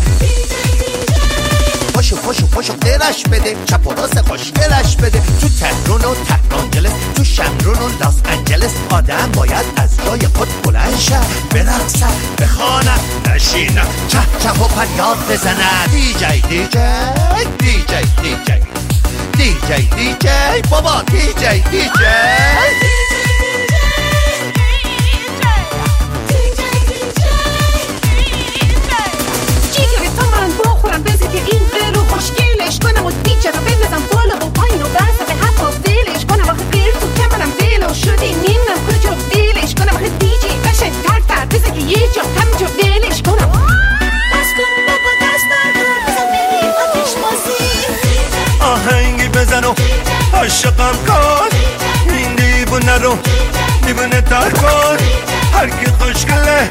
پاشو 2.03 2.15
پاشو 2.15 2.47
پاشو 2.47 2.73
غیرش 2.73 3.23
بده. 3.31 3.55
چپ 3.65 3.87
و 3.87 3.93
راست 3.93 4.21
خوشگلش 4.21 4.95
بده. 4.95 5.21
تو 5.41 5.49
تهرون 5.49 6.01
و 6.01 6.15
تهرانجلس 6.15 6.91
تو 7.15 7.23
شمرون 7.23 7.77
و 7.79 7.89
لاس 8.03 8.15
انجلس 8.25 8.71
آدم 8.89 9.31
باید 9.33 9.65
از 9.77 9.97
جای 10.05 10.27
خود 10.27 10.47
بلند 10.63 10.99
شه. 10.99 11.19
برقصن 11.51 12.13
بخوانن 12.41 12.99
نشینن 13.27 13.87
چه 14.07 14.19
چه 14.43 14.49
و 14.49 14.67
فریاد 14.67 15.17
بزنن 15.29 15.85
دیجی 15.91 16.41
دیجی 16.49 16.67
دیجی 17.59 18.01
دیجی 18.21 18.59
دیجی 19.37 19.89
دیجی 19.95 20.69
بابا 20.69 21.01
دیجی 21.01 21.63
دیجی 21.71 22.82
دیوانه 53.85 54.21
تر 54.21 54.49
کن 54.49 54.97
هر 55.53 55.69
کی 55.69 55.85
خوشگله 55.85 56.69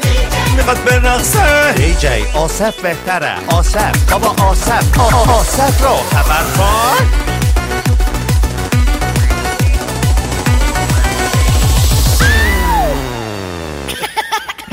می‌خواد 0.57 0.83
برقصه 0.83 1.73
دی 1.73 1.95
جی 1.95 2.37
آصف 2.37 2.81
بهتره. 2.81 3.47
آصف 3.47 4.11
بابا 4.11 4.43
آصف. 4.43 4.99
آصف 5.29 5.81
رو 5.81 5.95
خبر 5.95 6.43
کن. 6.57 7.33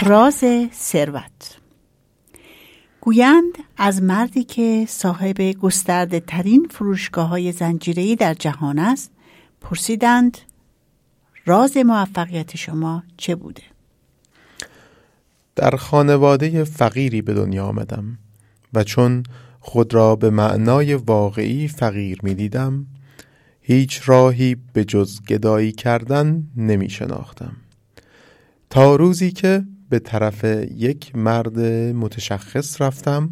راز 0.07 0.45
ثروت. 0.75 1.57
گویند 3.01 3.53
از 3.77 4.03
مردی 4.03 4.45
که 4.45 4.85
صاحب 4.89 5.41
گسترده 5.41 6.21
ترین 6.21 6.69
فروشگاه 6.71 7.29
های 7.29 7.53
زنجیری 7.53 8.17
در 8.17 8.35
جهان 8.35 8.79
است 8.79 9.11
پرسیدند 9.61 10.39
راز 11.51 11.77
موفقیت 11.77 12.57
شما 12.57 13.03
چه 13.17 13.35
بوده؟ 13.35 13.63
در 15.57 15.77
خانواده 15.77 16.65
فقیری 16.65 17.23
به 17.23 17.35
دنیا 17.35 17.65
آمدم 17.65 18.19
و 18.75 18.85
چون 18.85 19.23
خود 19.61 19.95
را 19.95 20.17
به 20.17 20.31
معنای 20.31 20.95
واقعی 20.95 21.69
فقیر 21.69 22.19
می 22.23 22.35
دیدم 22.35 22.87
هیچ 23.61 24.01
راهی 24.05 24.57
به 24.73 24.85
جز 24.85 25.23
گدایی 25.23 25.73
کردن 25.73 26.43
نمی 26.57 26.91
شناختم 26.91 27.57
تا 28.71 28.97
روزی 28.97 29.33
که 29.33 29.65
به 29.89 29.99
طرف 29.99 30.45
یک 30.75 31.17
مرد 31.17 31.59
متشخص 31.95 32.81
رفتم 32.81 33.31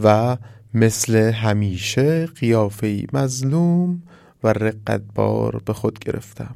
و 0.00 0.36
مثل 0.74 1.16
همیشه 1.16 2.26
قیافه‌ای 2.26 3.06
مظلوم 3.12 4.02
و 4.44 4.48
رقتبار 4.48 5.62
به 5.64 5.72
خود 5.72 5.98
گرفتم 5.98 6.54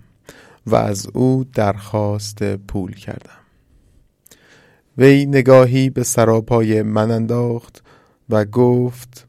و 0.66 0.74
از 0.74 1.06
او 1.14 1.44
درخواست 1.54 2.56
پول 2.56 2.94
کردم. 2.94 3.40
وی 4.98 5.26
نگاهی 5.26 5.90
به 5.90 6.02
سراپای 6.02 6.82
من 6.82 7.11
انداخت 7.11 7.82
و 8.28 8.44
گفت 8.44 9.26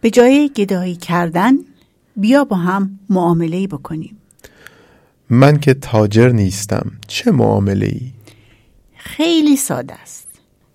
به 0.00 0.10
جای 0.10 0.50
گدایی 0.56 0.96
کردن 0.96 1.54
بیا 2.16 2.44
با 2.44 2.56
هم 2.56 2.98
معامله 3.10 3.66
بکنیم. 3.66 4.16
من 5.30 5.60
که 5.60 5.74
تاجر 5.74 6.28
نیستم 6.28 6.92
چه 7.06 7.30
معامله 7.30 7.86
ای؟ 7.86 8.12
خیلی 8.96 9.56
ساده 9.56 9.94
است. 9.94 10.28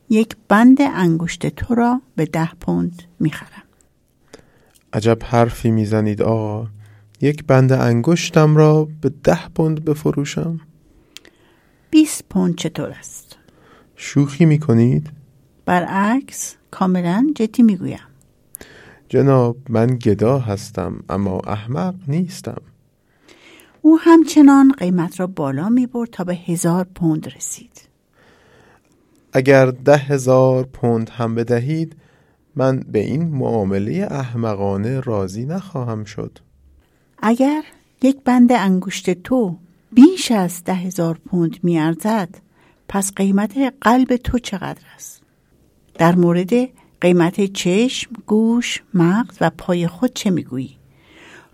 یک 0.09 0.35
بند 0.47 0.77
انگشت 0.81 1.47
تو 1.47 1.75
را 1.75 2.01
به 2.15 2.25
ده 2.25 2.49
پوند 2.53 3.03
می‌خرم. 3.19 3.63
عجب 4.93 5.17
حرفی 5.23 5.71
می‌زنید 5.71 6.21
آقا. 6.21 6.67
یک 7.21 7.45
بند 7.45 7.71
انگشتم 7.71 8.57
را 8.57 8.87
به 9.01 9.11
ده 9.23 9.49
پوند 9.55 9.85
بفروشم. 9.85 10.59
20 11.91 12.25
پوند 12.29 12.55
چطور 12.55 12.89
است؟ 12.89 13.37
شوخی 13.95 14.45
می‌کنید؟ 14.45 15.09
برعکس 15.65 16.55
کاملا 16.71 17.27
جدی 17.35 17.63
می‌گویم. 17.63 17.99
جناب 19.09 19.57
من 19.69 19.87
گدا 19.87 20.39
هستم 20.39 21.03
اما 21.09 21.39
احمق 21.39 21.95
نیستم. 22.07 22.61
او 23.81 23.99
همچنان 23.99 24.71
قیمت 24.77 25.19
را 25.19 25.27
بالا 25.27 25.69
می 25.69 25.87
برد 25.87 26.09
تا 26.09 26.23
به 26.23 26.35
هزار 26.35 26.87
پوند 26.95 27.27
رسید. 27.35 27.81
اگر 29.33 29.65
ده 29.65 29.97
هزار 29.97 30.63
پوند 30.63 31.09
هم 31.09 31.35
بدهید 31.35 31.95
من 32.55 32.79
به 32.79 32.99
این 32.99 33.23
معامله 33.23 34.07
احمقانه 34.11 34.99
راضی 34.99 35.45
نخواهم 35.45 36.03
شد. 36.03 36.39
اگر 37.25 37.63
یک 38.01 38.17
بند 38.25 38.51
انگشت 38.51 39.09
تو 39.09 39.57
بیش 39.91 40.31
از 40.31 40.63
ده 40.63 40.73
هزار 40.73 41.19
پوند 41.25 41.59
می 41.63 41.79
ارزد 41.79 42.29
پس 42.89 43.13
قیمت 43.13 43.73
قلب 43.81 44.15
تو 44.15 44.39
چقدر 44.39 44.81
است؟ 44.95 45.21
در 45.93 46.15
مورد 46.15 46.53
قیمت 47.01 47.53
چشم، 47.53 48.11
گوش، 48.25 48.83
مغز 48.93 49.37
و 49.41 49.51
پای 49.57 49.87
خود 49.87 50.13
چه 50.13 50.29
می‌گویی؟ 50.29 50.75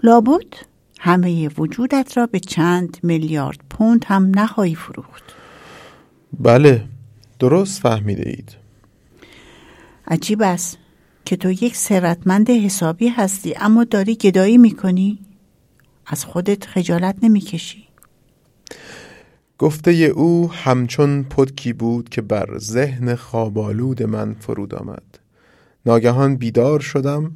لابد 0.03 0.53
همه 0.99 1.49
وجودت 1.57 2.17
را 2.17 2.25
به 2.25 2.39
چند 2.39 2.97
میلیارد 3.03 3.59
پوند 3.69 4.05
هم 4.07 4.31
نخواهی 4.35 4.75
فروخت 4.75 5.23
بله 6.39 6.85
درست 7.39 7.81
فهمیده 7.81 8.29
اید 8.29 8.55
عجیب 10.07 10.41
است 10.41 10.77
که 11.25 11.35
تو 11.35 11.51
یک 11.51 11.75
ثروتمند 11.75 12.49
حسابی 12.49 13.07
هستی 13.07 13.55
اما 13.55 13.83
داری 13.83 14.15
گدایی 14.15 14.57
می‌کنی؟ 14.57 15.19
از 16.09 16.25
خودت 16.25 16.65
خجالت 16.65 17.15
نمی‌کشی؟ 17.23 17.87
گفته 19.57 19.91
او 19.91 20.51
همچون 20.51 21.23
پتکی 21.23 21.73
بود 21.73 22.09
که 22.09 22.21
بر 22.21 22.57
ذهن 22.57 23.15
خوابالود 23.15 24.03
من 24.03 24.33
فرود 24.39 24.75
آمد. 24.75 25.19
ناگهان 25.85 26.35
بیدار 26.35 26.79
شدم 26.79 27.31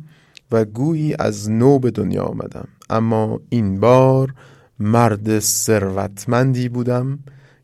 و 0.52 0.66
گویی 0.66 1.16
از 1.20 1.50
نو 1.50 1.80
به 1.80 1.92
دنیا 1.92 2.24
آمدم. 2.24 2.68
اما 2.90 3.42
این 3.50 3.80
بار 3.80 4.34
مرد 4.80 5.40
ثروتمندی 5.40 6.70
بودم 6.70 7.20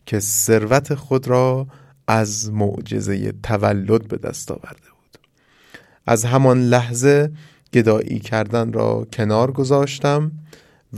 که 0.05 0.19
ثروت 0.19 0.95
خود 0.95 1.27
را 1.27 1.67
از 2.07 2.51
معجزه 2.51 3.31
تولد 3.43 4.07
به 4.07 4.17
دست 4.17 4.51
آورده 4.51 4.89
بود. 4.89 5.19
از 6.07 6.25
همان 6.25 6.61
لحظه 6.61 7.31
گدایی 7.73 8.19
کردن 8.19 8.73
را 8.73 9.07
کنار 9.13 9.51
گذاشتم 9.51 10.31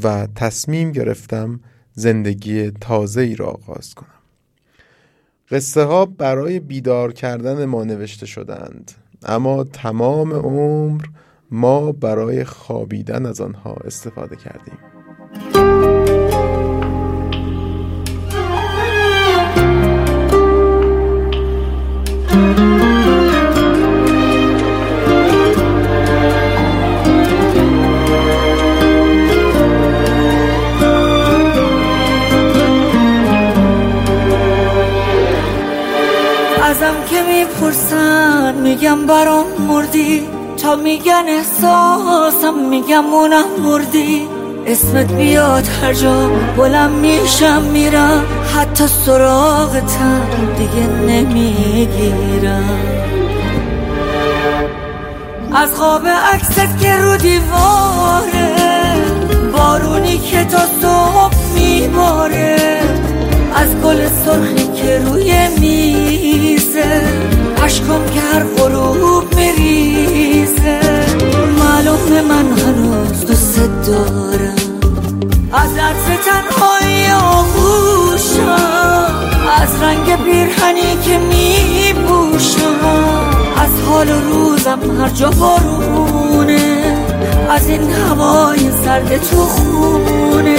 و 0.04 0.28
تصمیم 0.36 0.92
گرفتم 0.92 1.60
زندگی 1.94 2.72
تازه 2.72 3.22
ای 3.22 3.36
را 3.36 3.46
آغاز 3.46 3.96
کنم. 3.96 4.08
قصه 5.52 5.84
ها 5.84 6.06
برای 6.06 6.60
بیدار 6.60 7.14
کردن 7.14 7.66
ما 7.66 7.84
نوشته 7.84 8.26
شدند 8.26 8.92
اما 9.24 9.64
تمام 9.64 10.34
عمر 10.34 11.06
ما 11.52 11.92
برای 11.92 12.44
خوابیدن 12.44 13.26
از 13.26 13.42
آنها 13.42 13.74
استفاده 13.74 14.36
کردیم. 14.36 14.78
می‌پرسن 37.72 38.56
میگم 38.56 39.06
برام 39.06 39.46
مردی. 39.68 40.28
تا 40.62 40.76
میگن 40.76 41.24
احساسم 41.28 42.54
میگم 42.70 43.06
اونم 43.06 43.44
مردی. 43.64 44.28
اسمت 44.66 45.14
بیاد 45.14 45.68
هر 45.84 45.94
جا 45.94 46.30
بلند 46.58 46.92
میشم 46.92 47.62
میرم. 47.62 48.26
حتی 48.56 48.88
سراغتم 48.88 50.22
دیگه 50.58 50.88
نمی‌گیرم. 50.88 52.80
از 55.56 55.76
خواب 55.76 56.08
عکست 56.08 56.80
که 56.82 56.96
رو 56.96 57.18
دیواره 57.18 58.56
بارونی 59.54 60.18
که 60.18 60.44
تا 60.44 60.60
صبح 60.82 61.36
میباره. 61.56 62.82
از 63.56 63.76
گل 63.76 64.08
سرخی 64.26 64.68
که 64.82 64.98
روی 65.06 65.48
میزه. 65.60 67.02
عشقم 67.64 68.06
که 68.14 68.20
هر 68.20 68.44
غروب 68.44 69.36
میریزه 69.36 70.80
معلومه 71.60 72.22
من 72.22 72.46
هنوز 72.58 73.26
دوست 73.26 73.60
دارم. 73.88 74.56
از 75.54 75.78
عرض 75.78 76.06
تنهایی 76.26 77.08
آغوشم. 77.12 78.52
از 79.62 79.82
رنگ 79.82 80.24
پیرهنی 80.24 80.98
که 81.06 81.18
میپوشم. 81.18 82.80
از 83.58 83.70
حال 83.88 84.10
و 84.10 84.20
روزم 84.20 84.80
هر 85.02 85.10
جا 85.10 85.30
بارونه. 85.30 86.98
از 87.50 87.70
این 87.70 87.92
هوای 87.92 88.72
سرد 88.86 89.18
تو 89.18 89.38
خونه. 89.38 90.58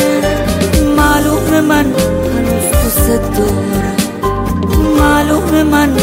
معلومه 0.96 1.60
من 1.60 1.84
هنوز 1.84 2.64
دوست 2.84 3.08
دارم. 3.08 3.96
معلومه 4.98 5.62
من 5.62 5.96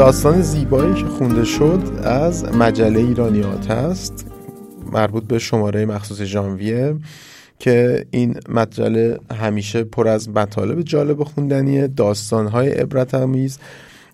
داستان 0.00 0.42
زیبایی 0.42 0.94
که 0.94 1.04
خونده 1.06 1.44
شد 1.44 1.82
از 2.04 2.44
مجله 2.44 3.00
ایرانیات 3.00 3.70
است 3.70 4.26
مربوط 4.92 5.24
به 5.24 5.38
شماره 5.38 5.86
مخصوص 5.86 6.22
ژانویه 6.22 6.96
که 7.58 8.06
این 8.10 8.40
مجله 8.48 9.18
همیشه 9.40 9.84
پر 9.84 10.08
از 10.08 10.28
مطالب 10.28 10.82
جالب 10.82 11.24
خوندنیه 11.24 11.86
داستانهای 11.86 12.70
عبرت 12.70 13.14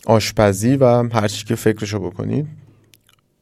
آشپزی 0.06 0.76
و 0.76 1.08
هر 1.12 1.28
چی 1.28 1.46
که 1.46 1.54
فکرشو 1.54 2.00
بکنید. 2.00 2.65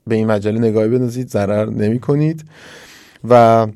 به 0.06 0.14
این 0.14 0.26
مجله 0.26 0.58
نگاهی 0.58 0.88
بندازید 0.88 1.28
ضرر 1.28 1.70
نمی 1.70 1.98
کنید 1.98 2.44
و 3.28 3.66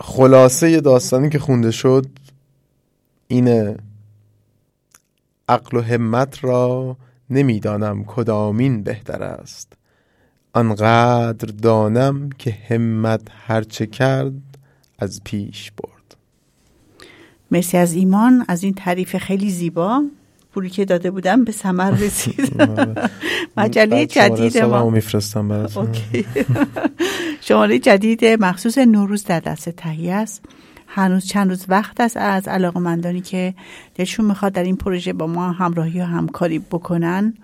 خلاصه 0.00 0.80
داستانی 0.80 1.30
که 1.30 1.38
خونده 1.38 1.70
شد 1.70 2.06
اینه 3.28 3.76
عقل 5.48 5.76
و 5.76 5.80
همت 5.80 6.44
را 6.44 6.96
نمی‌دانم 7.30 8.04
کدامین 8.04 8.82
بهتر 8.82 9.22
است. 9.22 9.72
آنقدر 10.52 11.48
دانم 11.48 12.30
که 12.38 12.50
همت 12.50 13.20
هرچه 13.46 13.86
کرد 13.86 14.32
از 14.98 15.20
پیش 15.24 15.70
برد. 15.70 16.16
مرسی 17.50 17.76
از 17.76 17.92
ایمان. 17.92 18.44
از 18.48 18.64
این 18.64 18.74
تعریف 18.74 19.16
خیلی 19.16 19.50
زیبا. 19.50 20.02
پولی 20.54 20.70
که 20.70 20.84
داده 20.84 21.10
بودم 21.10 21.44
به 21.44 21.52
ثمر 21.52 21.90
رسید. 22.06 22.62
مجله 23.56 24.06
جدید 24.06 24.58
ما. 24.58 24.90
میفرستم 24.90 25.48
براتون. 25.48 25.88
شماره 27.46 27.78
جدید 27.78 28.24
مخصوص 28.24 28.78
نوروز 28.78 29.24
در 29.24 29.40
دست 29.40 29.68
تهیه 29.68 30.14
است. 30.14 30.44
هنوز 30.86 31.26
چند 31.26 31.48
روز 31.48 31.64
وقت 31.68 32.00
است 32.00 32.16
از 32.16 32.48
علاقمندانی 32.48 33.20
که 33.20 33.54
دلشون 33.94 34.26
می‌خواد 34.26 34.52
در 34.52 34.62
این 34.62 34.76
پروژه 34.76 35.12
با 35.12 35.26
ما 35.26 35.52
همراهی 35.52 36.00
و 36.00 36.04
همکاری 36.04 36.58
بکنن. 36.58 37.34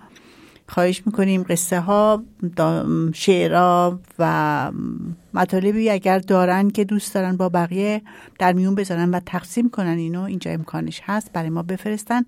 خواهش 0.71 1.03
می‌کنیم. 1.05 1.43
قصه 1.43 1.79
ها 1.79 2.23
شعرها 3.13 3.99
و 4.19 4.71
مطالبی 5.33 5.89
اگر 5.89 6.19
دارن 6.19 6.69
که 6.69 6.83
دوست 6.83 7.13
دارن 7.13 7.37
با 7.37 7.49
بقیه 7.49 8.01
در 8.39 8.53
میون 8.53 8.75
بذارن 8.75 9.11
و 9.11 9.19
تقسیم 9.25 9.69
کنن 9.69 9.97
اینو 9.97 10.21
اینجا 10.21 10.51
امکانش 10.51 11.01
هست 11.03 11.33
برای 11.33 11.49
ما 11.49 11.63
بفرستن. 11.63 12.23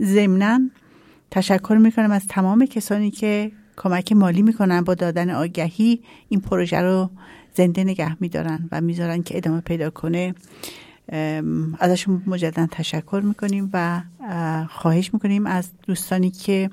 ضمنا 0.00 0.60
تشکر 1.30 1.74
می‌کنم 1.74 2.10
از 2.10 2.26
تمام 2.26 2.66
کسانی 2.66 3.10
که 3.10 3.52
کمک 3.76 4.12
مالی 4.12 4.42
می‌کنن 4.42 4.80
با 4.80 4.94
دادن 4.94 5.30
آگهی 5.30 6.00
این 6.28 6.40
پروژه 6.40 6.80
رو 6.80 7.10
زنده 7.54 7.84
نگه 7.84 8.22
میدارن 8.22 8.68
و 8.72 8.80
می‌ذارن 8.80 9.22
که 9.22 9.36
ادامه 9.36 9.60
پیدا 9.60 9.90
کنه. 9.90 10.34
ازشون 11.78 12.22
مجددا 12.26 12.66
تشکر 12.70 13.20
می‌کنیم 13.24 13.70
و 13.72 14.00
اه، 14.20 14.66
خواهش 14.66 15.14
می‌کنیم 15.14 15.46
از 15.46 15.70
دوستانی 15.86 16.30
که 16.30 16.70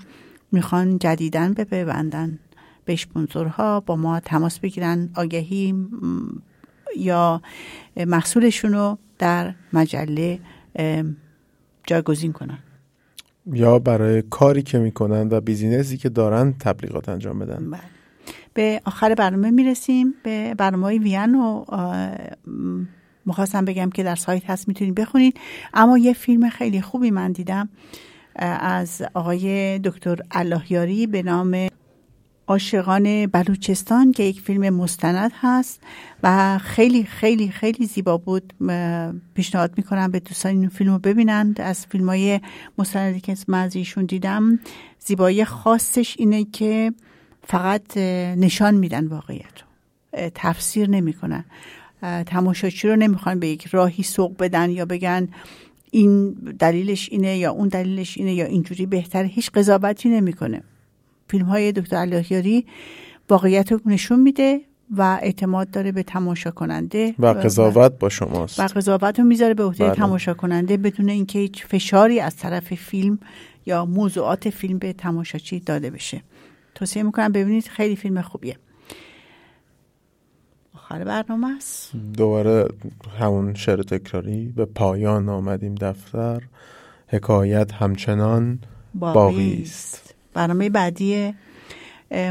می‌خوان 0.51 0.99
جدیدن 0.99 1.53
به 1.53 1.63
ببندن 1.63 2.39
به 2.85 2.93
اسپانسورها 2.93 3.79
با 3.79 3.95
ما 3.95 4.19
تماس 4.19 4.59
بگیرن 4.59 5.09
آگهی 5.15 5.75
یا 6.97 7.41
محصولشون 8.07 8.73
رو 8.73 8.97
در 9.19 9.53
مجله 9.73 10.39
جایگزین 11.87 12.31
کنن. 12.33 12.57
یا 13.53 13.79
برای 13.79 14.21
کاری 14.21 14.61
که 14.61 14.79
می‌کنن 14.79 15.29
و 15.31 15.41
بیزینسی 15.41 15.97
که 15.97 16.09
دارن 16.09 16.53
تبلیغات 16.59 17.09
انجام 17.09 17.39
بدن. 17.39 17.69
بله. 17.69 17.81
به 18.53 18.81
آخر 18.85 19.15
برنامه 19.15 19.51
می‌رسیم. 19.51 20.13
به 20.23 20.53
برنامه 20.57 20.83
های 20.83 20.99
وین 20.99 21.35
و 21.35 21.65
می‌خواستم 23.25 23.65
بگم 23.65 23.89
که 23.89 24.03
در 24.03 24.15
سایت 24.15 24.49
هست 24.49 24.67
می‌تونید 24.67 24.95
بخونید. 24.95 25.37
اما 25.73 25.97
یه 25.97 26.13
فیلم 26.13 26.49
خیلی 26.49 26.81
خوبی 26.81 27.11
من 27.11 27.31
دیدم. 27.31 27.69
از 28.39 29.01
آقای 29.13 29.79
دکتر 29.79 30.19
اللهیاری 30.31 31.07
به 31.07 31.23
نام 31.23 31.67
عاشقان 32.47 33.25
بلوچستان 33.25 34.11
که 34.11 34.23
یک 34.23 34.41
فیلم 34.41 34.69
مستند 34.69 35.31
هست 35.41 35.81
و 36.23 36.57
خیلی 36.57 37.03
خیلی 37.03 37.49
خیلی 37.49 37.85
زیبا 37.85 38.17
بود. 38.17 38.53
پیشنهاد 39.33 39.73
می‌کنم 39.77 40.11
به 40.11 40.19
دوستان 40.19 40.51
این 40.51 40.69
فیلم 40.69 40.91
رو 40.91 40.99
ببینند. 40.99 41.61
از 41.61 41.85
فیلم 41.85 42.09
های 42.09 42.39
مستندی 42.77 43.19
که 43.19 43.35
من 43.47 43.63
از 43.63 43.75
ایشون 43.75 44.05
دیدم 44.05 44.59
زیبایی 44.99 45.45
خاصش 45.45 46.15
اینه 46.17 46.43
که 46.43 46.93
فقط 47.43 47.97
نشان 48.37 48.75
میدن 48.75 49.07
واقعیت 49.07 49.43
رو. 49.61 50.29
تفسیر 50.35 50.89
نمی‌کنن. 50.89 51.45
تماشاچی 52.25 52.87
رو 52.87 52.95
نمی‌خوان 52.95 53.39
به 53.39 53.47
یک 53.47 53.67
راهی 53.67 54.03
سوق 54.03 54.37
بدن 54.39 54.69
یا 54.69 54.85
بگن 54.85 55.27
این 55.95 56.31
دلیلش 56.59 57.09
اینه 57.11 57.37
یا 57.37 57.51
اون 57.51 57.67
دلیلش 57.67 58.17
اینه 58.17 58.33
یا 58.33 58.45
اینجوری 58.45 58.85
بهتره 58.85 59.27
هیچ 59.27 59.51
قضاوتی 59.51 60.09
نمی‌کنه. 60.09 60.63
فیلم 61.27 61.45
های 61.45 61.71
دکتر 61.71 61.95
اللهیاری 61.95 62.65
واقعیت 63.29 63.71
رو 63.71 63.79
نشون 63.85 64.19
میده 64.19 64.61
و 64.97 65.19
اعتماد 65.21 65.69
داره 65.71 65.91
به 65.91 66.03
تماشا 66.03 66.51
کننده 66.51 67.15
و 67.19 67.25
قضاوت 67.25 67.99
با 67.99 68.09
شماست. 68.09 68.59
و 68.59 68.63
قضاوت 68.63 69.19
رو 69.19 69.25
می‌ذاره 69.25 69.53
به 69.53 69.63
عهده 69.63 69.85
بله. 69.85 69.95
تماشا 69.95 70.33
کننده 70.33 70.77
بدون 70.77 71.09
اینکه 71.09 71.39
هیچ 71.39 71.65
فشاری 71.65 72.19
از 72.19 72.37
طرف 72.37 72.73
فیلم 72.73 73.19
یا 73.65 73.85
موضوعات 73.85 74.49
فیلم 74.49 74.77
به 74.77 74.93
تماشاچی 74.93 75.59
داده 75.59 75.89
بشه. 75.89 76.21
توصیه 76.75 77.03
می‌کنم 77.03 77.31
ببینید 77.31 77.67
خیلی 77.67 77.95
فیلم 77.95 78.21
خوبیه. 78.21 78.57
آخر 80.95 81.03
برنامه 81.03 81.55
است. 81.57 81.91
دوباره 82.17 82.67
همون 83.19 83.53
شعر 83.53 83.83
تکراری 83.83 84.53
به 84.55 84.65
پایان 84.65 85.29
آمدیم 85.29 85.75
دفتر. 85.75 86.41
حکایت 87.07 87.73
همچنان 87.73 88.59
باقی 88.93 89.61
است. 89.61 90.15
برنامه 90.33 90.69
بعدی 90.69 91.33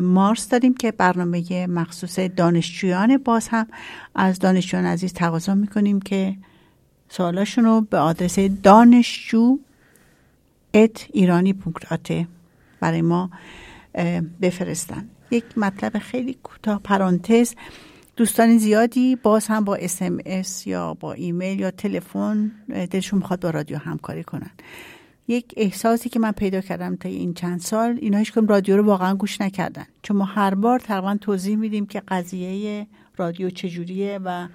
مارس 0.02 0.48
داریم 0.48 0.74
که 0.74 0.92
برنامه 0.92 1.66
مخصوص 1.66 2.18
دانشجویان 2.18 3.16
باز 3.16 3.48
هم 3.48 3.66
از 4.14 4.38
دانشجویان 4.38 4.86
عزیز 4.86 5.12
تقاضا 5.12 5.54
می‌کنیم 5.54 6.00
که 6.00 6.36
سوالاشون 7.08 7.64
رو 7.64 7.80
به 7.80 7.98
آدرس 7.98 8.38
دانشجو 8.38 9.58
ات 10.74 11.06
ایرانی 11.12 11.54
برای 12.80 13.02
ما 13.02 13.30
بفرستن. 14.40 15.08
یک 15.30 15.44
مطلب 15.56 15.98
خیلی 15.98 16.38
کوتاه 16.42 16.80
پرانتز. 16.84 17.54
دوستان 18.16 18.58
زیادی 18.58 19.16
باز 19.16 19.46
هم 19.46 19.64
با 19.64 19.78
اس 20.26 20.66
یا 20.66 20.94
با 20.94 21.12
ایمیل 21.12 21.60
یا 21.60 21.70
تلفن 21.70 22.52
دلشون 22.90 23.18
می‌خواد 23.18 23.40
با 23.40 23.50
رادیو 23.50 23.78
همکاری 23.78 24.24
کنن. 24.24 24.50
یک 25.28 25.54
احساسی 25.56 26.08
که 26.08 26.18
من 26.18 26.32
پیدا 26.32 26.60
کردم 26.60 26.96
تا 26.96 27.08
این 27.08 27.34
چند 27.34 27.60
سال 27.60 27.98
اینا 28.00 28.18
هیچ 28.18 28.32
رادیو 28.48 28.76
رو 28.76 28.84
واقعا 28.84 29.14
گوش 29.14 29.40
نکردن. 29.40 29.86
چون 30.02 30.16
ما 30.16 30.24
هر 30.24 30.54
بار 30.54 30.78
تقریبا 30.78 31.16
توضیح 31.20 31.56
میدیم 31.56 31.86
که 31.86 32.02
قضیه 32.08 32.86
رادیو 33.16 33.50
چجوریه 33.50 34.20
و 34.24 34.48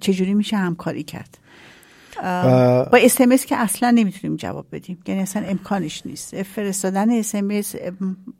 چجوری 0.00 0.34
میشه 0.34 0.56
همکاری 0.56 1.02
کرد. 1.02 1.38
با 2.92 2.98
اسمس 3.02 3.46
که 3.46 3.56
اصلا 3.56 3.90
نمی‌تونیم 3.90 4.36
جواب 4.36 4.66
بدیم. 4.72 4.98
یعنی 5.06 5.20
اصلا 5.20 5.42
امکانش 5.42 6.06
نیست. 6.06 6.42
فرستادن 6.42 7.10
اسمس 7.10 7.74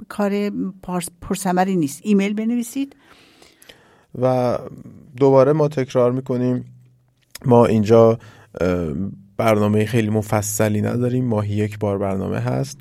کار 0.09 0.51
پرثمری 1.23 1.77
نیست. 1.77 2.01
ایمیل 2.05 2.35
بنویسید. 2.35 2.97
و 4.21 4.59
دوباره 5.17 5.53
ما 5.53 5.69
تکرار 5.69 6.13
می‌کنیم. 6.13 6.65
ما 7.45 7.67
اینجا 7.67 8.19
برنامه 9.37 9.85
خیلی 9.85 10.11
مفصلی 10.11 10.81
نداریم. 10.81 11.25
ماهی 11.25 11.55
یک 11.55 11.79
بار 11.79 11.99
برنامه 11.99 12.39
هست. 12.39 12.79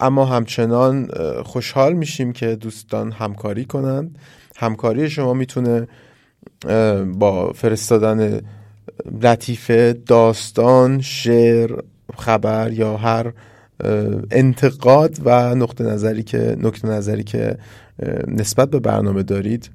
اما 0.00 0.24
همچنان 0.24 1.08
خوشحال 1.42 1.92
میشیم 1.92 2.32
که 2.32 2.56
دوستان 2.56 3.12
همکاری 3.12 3.64
کنند. 3.64 4.18
همکاری 4.56 5.10
شما 5.10 5.34
می‌تونه 5.34 5.88
با 7.14 7.52
فرستادن 7.52 8.40
لطیفه 9.22 9.92
داستان 10.06 11.00
شعر 11.00 11.80
خبر 12.18 12.72
یا 12.72 12.96
هر 12.96 13.32
انتقاد 14.30 15.16
و 15.24 15.54
نقطه 15.54 15.84
نظری 15.84 16.22
که 16.22 16.56
نکته 16.60 16.88
نظری 16.88 17.24
که 17.24 17.58
نسبت 18.28 18.70
به 18.70 18.80
برنامه 18.80 19.22
دارید 19.22 19.70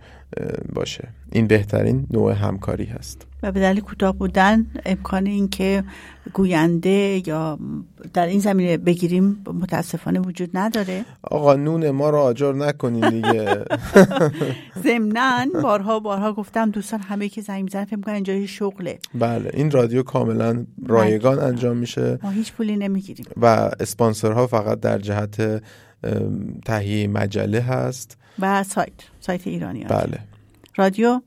باشه. 0.74 1.08
این 1.32 1.48
بهترین 1.48 2.08
نوع 2.12 2.34
همکاری 2.34 2.86
هست. 2.86 3.28
و 3.44 3.52
به 3.52 3.60
دلیل 3.60 3.84
کوتاه 3.84 4.16
بودن 4.16 4.66
امکان 4.86 5.26
اینکه 5.26 5.84
گوینده 6.34 7.22
یا 7.28 7.60
در 8.14 8.26
این 8.26 8.40
زمینه 8.40 8.78
بگیریم 8.78 9.44
متاسفانه 9.62 10.20
وجود 10.20 10.50
نداره. 10.54 11.06
آقا 11.22 11.54
نون 11.56 11.90
ما 11.90 12.10
رو 12.10 12.18
آجر 12.18 12.54
نکنین 12.54 13.10
دیگه. 13.10 13.66
ضمنا 14.84 15.46
بارها 15.64 16.00
بارها 16.00 16.34
گفتم 16.34 16.72
دوستان 16.72 17.00
همه 17.00 17.30
که 17.30 17.42
زنگ 17.42 17.64
می‌زنن 17.64 17.86
فکر 17.86 17.96
می‌کنن 17.96 18.24
یه 18.28 18.46
شغله. 18.46 19.00
بله 19.14 19.52
این 19.54 19.72
رادیو 19.72 20.04
کاملا 20.04 20.66
رایگان 20.88 21.40
انجام 21.40 21.78
میشه. 21.78 22.20
ما 22.24 22.30
هیچ 22.30 22.54
پولی 22.54 22.76
نمی‌گیریم. 22.78 23.26
و 23.42 23.46
اسپانسرها 23.80 24.48
فقط 24.48 24.80
در 24.80 24.98
جهت 24.98 25.64
تهیه 26.66 27.08
مجله 27.08 27.62
هست. 27.62 28.18
و 28.40 28.64
سایت 28.64 28.94
سایت 29.20 29.48
ایرانی 29.48 29.84
بله. 29.84 30.20
رادیو 30.76 31.22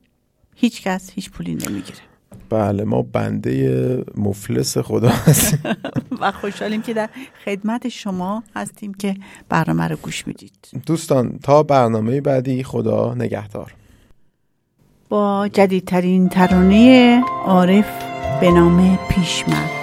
هیچ 0.56 0.82
کس 0.82 1.10
هیچ 1.10 1.30
پولی 1.30 1.54
نمی‌گیره. 1.54 1.98
بله 2.50 2.84
ما 2.84 3.02
بنده 3.02 4.04
مفلس 4.16 4.78
خدا 4.78 5.08
هستیم. 5.08 5.60
و 6.20 6.32
خوشحالیم 6.32 6.82
که 6.82 6.94
در 6.94 7.08
خدمت 7.44 7.88
شما 7.88 8.42
هستیم 8.56 8.94
که 8.94 9.14
برنامه 9.48 9.88
رو 9.88 9.96
گوش 9.96 10.26
می‌دید. 10.26 10.54
دوستان 10.86 11.38
تا 11.42 11.62
برنامه 11.62 12.20
بعدی 12.20 12.62
خدا 12.62 13.14
نگهدار. 13.14 13.74
با 15.08 15.48
جدیدترین 15.52 16.28
ترانه 16.28 17.22
عارف 17.44 17.86
به 18.40 18.50
نام 18.50 18.98
پیشمرگ 19.10 19.77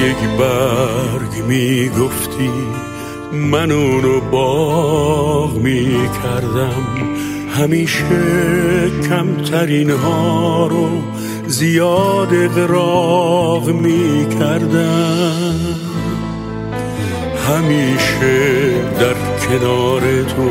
یک 0.00 0.38
برگ 0.38 1.44
می 1.48 1.88
گفتی 1.88 2.50
من 3.32 3.70
اونو 3.70 4.20
باغ 4.20 5.56
می 5.56 5.96
کردم 6.22 7.14
همیشه 7.58 8.04
کمترین 9.08 9.90
ها 9.90 10.66
رو 10.66 10.88
زیاد 11.46 12.34
اقراق 12.34 13.68
می 13.68 14.26
کردم 14.40 15.60
همیشه 17.48 18.72
در 19.00 19.14
کنار 19.46 20.00
تو 20.22 20.50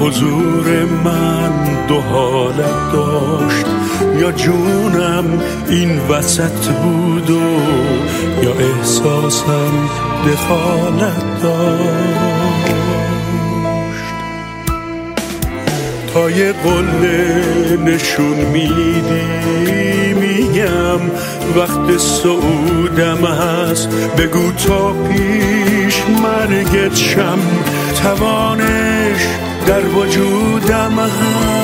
حضور 0.00 0.84
من 1.04 1.86
دو 1.88 2.00
حالت 2.00 2.92
داشت. 2.92 3.66
یا 4.20 4.32
جونم 4.32 5.24
این 5.68 5.98
وسط 6.08 6.68
بود 6.68 7.30
و 7.30 7.40
یا 8.44 8.52
احساسم 8.52 9.88
دخالت 10.26 11.42
داشت؟ 11.42 12.54
تا 16.14 16.30
یه 16.30 16.52
قله 16.52 17.78
نشون 17.84 18.36
میدی 18.52 20.14
میگم 20.14 21.00
وقت 21.56 21.98
سعودم 21.98 23.26
هست. 23.26 23.88
بگو 24.18 24.52
تا 24.52 24.92
پیش 24.92 26.02
مرگت 26.22 26.96
شم. 26.96 27.38
توانش 28.02 29.26
در 29.66 29.86
وجودم 29.86 30.98
هست. 30.98 31.63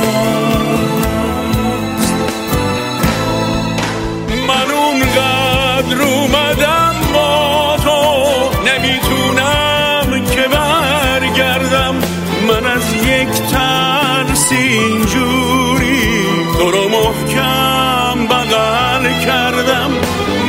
ترس 13.51 14.53
اینجوری. 14.53 16.25
تو 16.59 16.71
رو 16.71 16.89
محکم 16.89 18.27
بغل 18.27 19.05
کردم. 19.25 19.91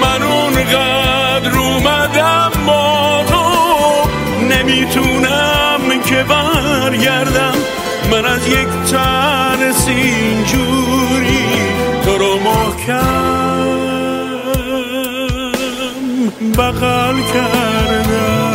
من 0.02 0.24
اونقدر 0.24 1.58
اومدم 1.58 2.52
با 2.68 3.24
تو 3.28 3.44
نمی‌تونم 4.56 5.82
که 6.06 6.24
برگردم. 6.24 7.56
من 8.12 8.26
از 8.26 8.48
یک 8.48 8.68
ترس 8.92 9.88
اینجوری 9.88 11.46
تو 12.06 12.18
رو 12.18 12.40
محکم 12.40 13.32
بغل 16.58 17.22
کردم. 17.34 18.51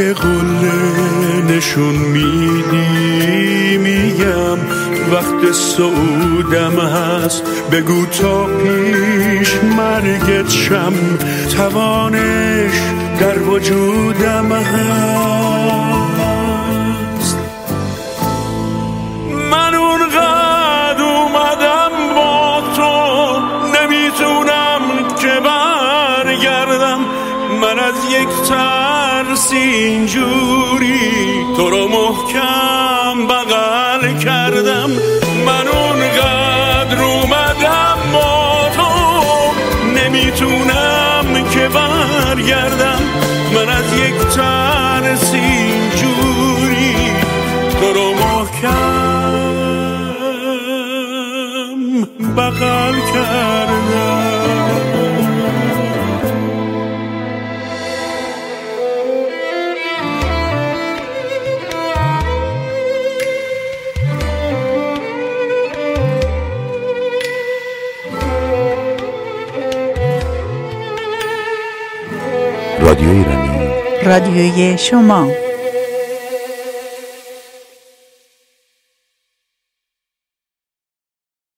تا 0.00 0.06
یه 0.06 0.12
قله 0.12 1.56
نشون 1.56 1.94
میدی. 1.94 3.76
میگم 3.78 4.58
وقت 5.12 5.52
سعودم 5.52 6.80
هست. 6.80 7.42
بگو 7.72 8.06
تا 8.06 8.44
پیش 8.46 9.54
مرگت 9.76 10.50
شم. 10.50 10.92
توانش 11.56 12.72
در 13.20 13.38
وجودم 13.38 14.52
هست. 14.52 15.59
اینجوری 30.00 31.44
تو 31.56 31.70
رو 31.70 31.88
محکم 31.88 33.26
بغل 33.26 34.18
کردم. 34.18 34.90
من 35.46 35.68
اونقدر 35.68 37.02
اومدم 37.02 37.98
با 38.12 38.68
تو. 38.76 38.88
نمی‌تونم 39.96 41.24
که 41.50 41.68
برگردم. 41.68 43.02
من 43.54 43.68
از 43.68 43.92
یک 43.94 44.14
ترس 44.36 45.34
اینجوری 45.34 46.96
تو 47.80 47.92
رو 47.92 48.14
محکم 48.14 48.70
بغل 52.36 52.94
کردم. 53.14 54.29
رادیوی 74.10 74.78
شما. 74.78 75.49